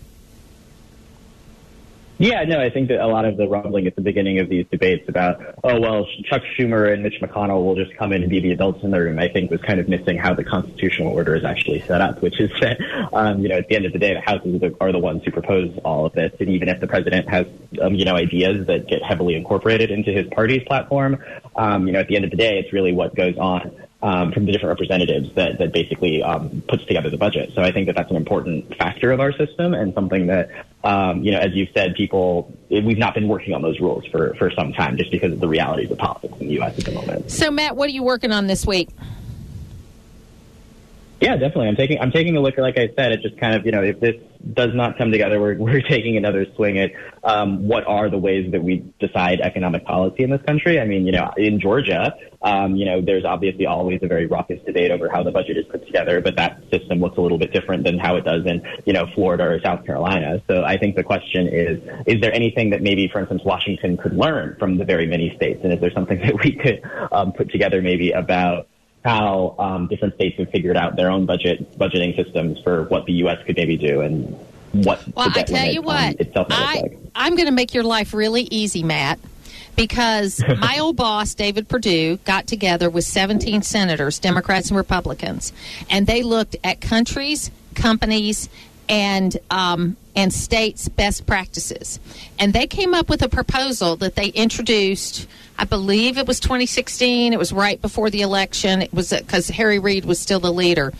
Yeah, 2.23 2.45
no, 2.45 2.61
I 2.61 2.71
think 2.71 2.87
that 2.87 3.01
a 3.01 3.09
lot 3.09 3.25
of 3.25 3.37
the 3.37 3.49
rumbling 3.49 3.89
at 3.89 3.97
the 3.97 4.01
beginning 4.01 4.39
of 4.39 4.49
these 4.49 4.65
debates 4.71 5.09
about, 5.09 5.41
oh, 5.65 5.81
well, 5.81 6.07
Chuck 6.27 6.43
Schumer 6.57 6.93
and 6.93 7.03
Mitch 7.03 7.21
McConnell 7.21 7.65
will 7.65 7.75
just 7.75 7.97
come 7.97 8.13
in 8.13 8.23
and 8.23 8.31
be 8.31 8.39
the 8.39 8.53
adults 8.53 8.85
in 8.85 8.93
the 8.93 9.01
room, 9.01 9.19
I 9.19 9.27
think 9.27 9.51
was 9.51 9.61
kind 9.61 9.81
of 9.81 9.89
missing 9.89 10.19
how 10.19 10.33
the 10.33 10.45
constitutional 10.45 11.13
order 11.13 11.35
is 11.35 11.43
actually 11.43 11.81
set 11.81 12.01
up, 12.01 12.23
which 12.23 12.39
is 12.39 12.53
that, 12.61 12.79
um, 13.13 13.41
you 13.41 13.49
know, 13.49 13.57
at 13.57 13.67
the 13.67 13.75
end 13.75 13.87
of 13.87 13.93
the 13.93 13.99
day, 13.99 14.15
the 14.15 14.21
houses 14.21 14.63
are 14.81 14.93
the, 14.93 15.01
ones 15.01 15.25
who 15.25 15.33
propose 15.33 15.77
all 15.85 16.07
of 16.07 16.13
this. 16.13 16.33
And 16.39 16.49
even 16.49 16.69
if 16.69 16.79
the 16.79 16.87
president 16.87 17.29
has, 17.29 17.45
um, 17.81 17.97
you 17.97 18.05
know, 18.05 18.15
ideas 18.15 18.69
that 18.69 18.87
get 18.87 19.03
heavily 19.03 19.35
incorporated 19.35 19.91
into 19.91 20.13
his 20.13 20.29
party's 20.29 20.63
platform, 20.63 21.19
um, 21.57 21.89
you 21.89 21.93
know, 21.93 21.99
at 21.99 22.07
the 22.07 22.15
end 22.15 22.25
of 22.25 22.31
the 22.31 22.37
day, 22.37 22.61
it's 22.61 22.73
really 22.73 22.93
what 22.93 23.17
goes 23.17 23.37
on 23.37 23.83
um, 24.03 24.33
from 24.33 24.47
the 24.47 24.53
different 24.53 24.71
representatives 24.71 25.33
that, 25.35 25.59
that 25.59 25.73
basically 25.73 26.23
um, 26.23 26.63
puts 26.69 26.85
together 26.85 27.11
the 27.11 27.17
budget. 27.17 27.53
So 27.55 27.63
I 27.63 27.73
think 27.73 27.87
that 27.87 27.97
that's 27.97 28.11
an 28.11 28.17
important 28.17 28.77
factor 28.77 29.13
of 29.13 29.21
our 29.21 29.33
system 29.33 29.75
and 29.75 29.95
something 29.95 30.27
that, 30.27 30.51
um, 30.85 31.23
you 31.23 31.31
know, 31.31 31.39
as 31.39 31.53
you've 31.53 31.69
said, 31.75 31.95
people, 31.95 32.53
we've 32.69 32.99
not 32.99 33.15
been 33.15 33.29
working 33.29 33.55
on 33.55 33.63
those 33.63 33.79
rules 33.81 34.05
for, 34.07 34.35
for 34.35 34.51
some 34.51 34.73
time 34.73 34.97
just 34.97 35.11
because 35.11 35.33
of 35.33 35.41
the 35.41 35.49
realities 35.49 35.91
of 35.91 35.99
politics 35.99 36.35
in 36.41 36.49
the 36.49 36.55
U.S. 36.55 36.79
at 36.79 36.85
the 36.85 36.93
moment. 36.93 37.31
So, 37.31 37.51
Matt, 37.51 37.77
what 37.77 37.89
are 37.89 37.93
you 37.93 38.03
working 38.03 38.33
on 38.33 38.47
this 38.47 38.67
week? 38.67 38.89
Yeah, 41.23 41.37
definitely. 41.37 41.69
I'm 41.69 41.77
taking 41.77 42.01
I'm 42.01 42.11
taking 42.11 42.37
a 42.37 42.41
look. 42.41 42.59
Like 42.59 42.77
I 42.77 42.89
said, 42.97 43.13
it 43.13 43.23
just 43.23 43.39
kind 43.39 43.55
of 43.55 43.65
you 43.65 43.71
know 43.71 43.85
if 43.85 44.01
this 44.01 44.17
does 44.55 44.71
not 44.75 44.99
come 44.99 45.13
together, 45.13 45.41
we're, 45.41 45.55
we're 45.59 45.81
taking 45.81 46.17
another 46.17 46.47
swing 46.57 46.81
at 46.81 46.91
um, 47.23 47.69
what 47.69 47.87
are 47.87 48.11
the 48.11 48.19
ways 48.19 48.51
that 48.51 48.61
we 48.61 48.85
decide 48.99 49.41
economic 49.41 49.85
policy 49.85 50.25
in 50.25 50.31
this 50.31 50.43
country. 50.43 50.81
I 50.81 50.85
mean, 50.85 51.07
you 51.07 51.13
know, 51.13 51.31
in 51.37 51.61
Georgia, 51.61 52.13
um, 52.43 52.75
you 52.75 52.85
know, 52.85 53.01
there's 53.01 53.25
obviously 53.25 53.67
always 53.67 54.01
a 54.03 54.09
very 54.09 54.27
raucous 54.27 54.59
debate 54.67 54.91
over 54.91 55.09
how 55.09 55.23
the 55.23 55.31
budget 55.31 55.59
is 55.59 55.65
put 55.71 55.87
together, 55.87 56.21
but 56.21 56.35
that 56.35 56.61
system 56.73 56.99
looks 56.99 57.17
a 57.19 57.21
little 57.21 57.39
bit 57.39 57.53
different 57.53 57.85
than 57.85 58.01
how 58.01 58.17
it 58.17 58.25
does 58.25 58.45
in, 58.45 58.61
you 58.85 58.93
know, 58.93 59.07
Florida 59.15 59.45
or 59.45 59.61
South 59.61 59.87
Carolina. 59.87 60.43
So 60.51 60.65
I 60.65 60.77
think 60.77 60.97
the 60.97 61.05
question 61.05 61.47
is, 61.47 61.79
is 62.05 62.21
there 62.21 62.35
anything 62.35 62.71
that 62.71 62.83
maybe, 62.83 63.09
for 63.13 63.21
instance, 63.21 63.43
Washington 63.45 63.97
could 63.97 64.17
learn 64.17 64.57
from 64.59 64.77
the 64.77 64.85
very 64.85 65.07
many 65.07 65.33
states? 65.37 65.61
And 65.63 65.73
is 65.73 65.81
there 65.81 65.93
something 65.93 66.19
that 66.23 66.35
we 66.43 66.57
could 66.57 66.83
um, 67.13 67.33
put 67.33 67.53
together 67.53 67.81
maybe 67.81 68.11
about 68.11 68.67
how 69.05 69.55
um, 69.59 69.89
different 69.89 70.15
states 70.15 70.39
have 70.39 70.51
figured 70.51 70.77
out 70.77 70.97
their 70.97 71.11
own 71.11 71.27
budget 71.27 71.79
budgeting 71.79 72.15
systems 72.17 72.61
for 72.63 72.85
what 72.85 73.05
the 73.07 73.13
U.S. 73.15 73.39
could 73.45 73.57
maybe 73.57 73.77
do 73.77 74.01
and 74.01 74.39
what 74.73 75.03
well, 75.15 75.29
the 75.31 75.41
I 75.41 75.43
tell 75.43 75.57
limit, 75.57 75.75
you 75.75 75.83
what, 75.83 76.05
um, 76.05 76.15
itself 76.19 76.47
I, 76.51 76.81
like. 76.81 76.99
I'm 77.15 77.37
going 77.37 77.47
to 77.47 77.53
make 77.53 77.75
your 77.75 77.85
life 77.85 78.15
really 78.15 78.43
easy, 78.43 78.83
Matt, 78.83 79.19
because 79.77 80.43
my 80.59 80.79
old 80.79 80.97
boss, 80.97 81.35
David 81.35 81.69
Perdue, 81.69 82.19
got 82.25 82.47
together 82.47 82.89
with 82.89 83.05
17 83.05 83.63
senators, 83.63 84.19
Democrats 84.19 84.69
and 84.69 84.77
Republicans, 84.77 85.53
and 85.91 86.07
they 86.07 86.23
looked 86.23 86.57
at 86.65 86.81
countries, 86.81 87.51
companies, 87.75 88.49
and 88.89 89.37
um, 89.51 89.97
and 90.15 90.33
states' 90.33 90.89
best 90.89 91.27
practices, 91.27 92.01
and 92.39 92.53
they 92.53 92.67
came 92.67 92.95
up 92.95 93.09
with 93.09 93.23
a 93.23 93.29
proposal 93.29 93.97
that 93.97 94.15
they 94.15 94.29
introduced. 94.29 95.27
I 95.59 95.65
believe 95.65 96.19
it 96.19 96.27
was 96.27 96.41
2016. 96.41 97.33
It 97.33 97.39
was 97.39 97.53
right 97.53 97.81
before 97.81 98.11
the 98.11 98.23
election. 98.23 98.83
It 98.83 98.93
was 98.93 99.13
uh, 99.13 99.21
because 99.21 99.49
Harry 99.49 99.79
Reid 99.79 100.05
was 100.05 100.19
still 100.19 100.41
the 100.41 100.53
leader. 100.53 100.93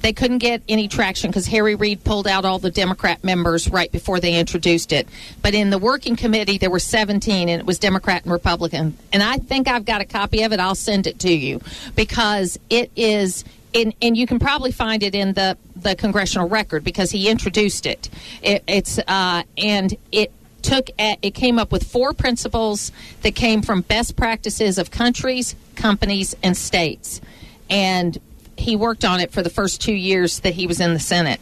They 0.00 0.12
couldn't 0.12 0.38
get 0.38 0.62
any 0.68 0.88
traction 0.88 1.30
because 1.30 1.46
Harry 1.46 1.74
Reid 1.74 2.04
pulled 2.04 2.26
out 2.26 2.44
all 2.44 2.58
the 2.58 2.70
Democrat 2.70 3.22
members 3.22 3.68
right 3.70 3.90
before 3.92 4.18
they 4.18 4.38
introduced 4.38 4.92
it. 4.92 5.08
But 5.42 5.54
in 5.54 5.70
the 5.70 5.78
working 5.78 6.16
committee, 6.16 6.58
there 6.58 6.70
were 6.70 6.78
17, 6.78 7.48
and 7.48 7.60
it 7.60 7.66
was 7.66 7.78
Democrat 7.78 8.24
and 8.24 8.32
Republican. 8.32 8.96
And 9.12 9.22
I 9.22 9.36
think 9.36 9.68
I've 9.68 9.84
got 9.84 10.00
a 10.00 10.06
copy 10.06 10.42
of 10.42 10.52
it. 10.52 10.60
I'll 10.60 10.74
send 10.74 11.06
it 11.06 11.18
to 11.20 11.32
you 11.32 11.60
because 11.96 12.58
it 12.70 12.90
is 12.96 13.44
and, 13.74 13.94
and 14.02 14.16
you 14.16 14.26
can 14.26 14.38
probably 14.38 14.72
find 14.72 15.02
it 15.02 15.14
in 15.14 15.32
the, 15.34 15.56
the 15.82 15.94
congressional 15.94 16.48
record 16.48 16.84
because 16.84 17.10
he 17.10 17.28
introduced 17.28 17.86
it. 17.86 18.08
it 18.42 18.62
it's 18.66 18.98
uh, 18.98 19.42
and 19.56 19.96
it 20.12 20.32
took 20.62 20.90
at, 20.98 21.18
it 21.22 21.34
came 21.34 21.58
up 21.58 21.72
with 21.72 21.84
four 21.84 22.12
principles 22.12 22.92
that 23.22 23.34
came 23.34 23.62
from 23.62 23.80
best 23.82 24.16
practices 24.16 24.78
of 24.78 24.90
countries, 24.90 25.54
companies, 25.74 26.36
and 26.42 26.56
states, 26.56 27.20
and 27.68 28.18
he 28.56 28.76
worked 28.76 29.04
on 29.04 29.20
it 29.20 29.32
for 29.32 29.42
the 29.42 29.50
first 29.50 29.80
two 29.80 29.94
years 29.94 30.40
that 30.40 30.54
he 30.54 30.66
was 30.66 30.80
in 30.80 30.92
the 30.92 31.00
Senate, 31.00 31.40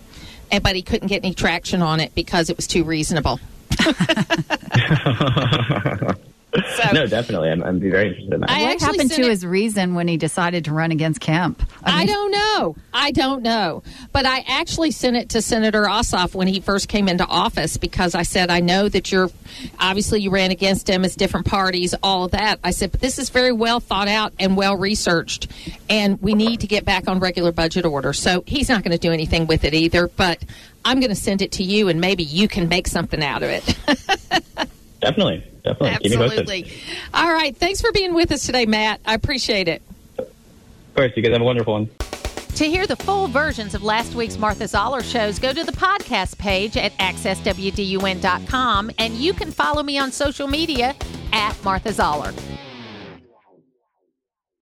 and 0.53 0.63
but 0.63 0.77
he 0.77 0.83
couldn't 0.83 1.09
get 1.09 1.25
any 1.25 1.35
traction 1.35 1.83
on 1.83 2.01
it 2.01 2.15
because 2.15 2.51
it 2.51 2.57
was 2.57 2.67
too 2.67 2.85
reasonable. 2.85 3.41
So, 6.55 6.93
no, 6.93 7.07
definitely. 7.07 7.51
I'm, 7.51 7.63
I'm 7.63 7.79
very 7.79 8.09
interested 8.09 8.33
in 8.33 8.41
that. 8.41 8.51
I 8.51 8.63
what 8.63 8.81
happened 8.81 9.11
to 9.11 9.23
it, 9.23 9.29
his 9.29 9.45
reason 9.45 9.95
when 9.95 10.09
he 10.09 10.17
decided 10.17 10.65
to 10.65 10.73
run 10.73 10.93
against 10.93 11.21
Kemp? 11.21 11.63
I, 11.85 11.91
mean, 11.91 12.01
I, 12.01 12.07
don't 12.07 12.31
know. 12.31 12.77
I 12.93 13.11
don't 13.11 13.43
know. 13.43 13.83
But 14.13 14.25
I 14.25 14.45
actually 14.49 14.91
sent 14.93 15.17
it 15.17 15.29
to 15.31 15.43
Senator 15.43 15.83
Ossoff 15.83 16.35
when 16.35 16.49
he 16.49 16.61
first 16.61 16.89
came 16.89 17.07
into 17.07 17.27
office 17.27 17.77
because 17.77 18.15
I 18.15 18.23
said, 18.23 18.51
I 18.51 18.61
know 18.61 18.89
that 18.89 19.13
you're 19.13 19.31
obviously 19.79 20.23
you 20.23 20.31
ran 20.31 20.51
against 20.51 20.89
him 20.89 21.05
as 21.05 21.17
different 21.17 21.47
parties, 21.47 21.95
all 22.03 22.25
of 22.25 22.31
that. 22.31 22.61
I 22.65 22.71
said, 22.71 22.93
but 22.93 23.01
this 23.01 23.19
is 23.19 23.29
very 23.29 23.53
well 23.53 23.81
thought 23.81 24.09
out 24.09 24.33
and 24.39 24.57
well 24.57 24.77
researched, 24.77 25.49
and 25.91 26.21
we 26.23 26.35
need 26.35 26.61
to 26.61 26.67
get 26.67 26.85
back 26.85 27.09
on 27.09 27.21
regular 27.21 27.53
budget 27.53 27.85
order. 27.85 28.15
So 28.15 28.43
he's 28.47 28.71
not 28.71 28.83
going 28.83 28.93
to 28.93 28.99
do 28.99 29.13
anything 29.13 29.47
with 29.47 29.65
it 29.65 29.75
either, 29.75 30.09
but 30.09 30.43
I'm 30.85 31.01
going 31.01 31.11
to 31.11 31.17
send 31.17 31.43
it 31.43 31.53
to 31.53 31.63
you, 31.63 31.89
and 31.89 32.01
maybe 32.01 32.23
you 32.23 32.49
can 32.49 32.69
make 32.69 32.87
something 32.87 33.23
out 33.23 33.43
of 33.43 33.51
it. 33.51 34.69
Definitely. 35.01 35.45
Definitely. 35.65 36.13
Absolutely. 36.13 36.73
All 37.15 37.33
right. 37.33 37.57
Thanks 37.57 37.81
for 37.81 37.93
being 37.93 38.15
with 38.15 38.33
us 38.33 38.45
today, 38.47 38.67
Matt. 38.67 39.01
I 39.05 39.15
appreciate 39.15 39.69
it. 39.69 39.83
Of 40.19 40.27
course. 40.95 41.13
You 41.15 41.23
guys 41.23 41.33
have 41.33 41.41
a 41.41 41.45
wonderful 41.45 41.75
one. 41.75 41.91
To 42.57 42.65
hear 42.65 42.87
the 42.89 42.97
full 42.97 43.29
versions 43.29 43.75
of 43.75 43.85
last 43.85 44.17
week's 44.17 44.37
Martha 44.37 44.67
Zoller 44.67 45.03
shows, 45.05 45.39
go 45.39 45.53
to 45.53 45.63
the 45.63 45.71
podcast 45.71 46.39
page 46.39 46.77
at 46.77 46.93
accesswdun.com 46.99 48.91
and 48.99 49.15
you 49.15 49.33
can 49.33 49.53
follow 49.53 49.85
me 49.85 49.97
on 49.97 50.11
social 50.11 50.49
media 50.49 50.97
at 51.33 51.63
Martha 51.63 51.93
Zoller. 51.93 52.33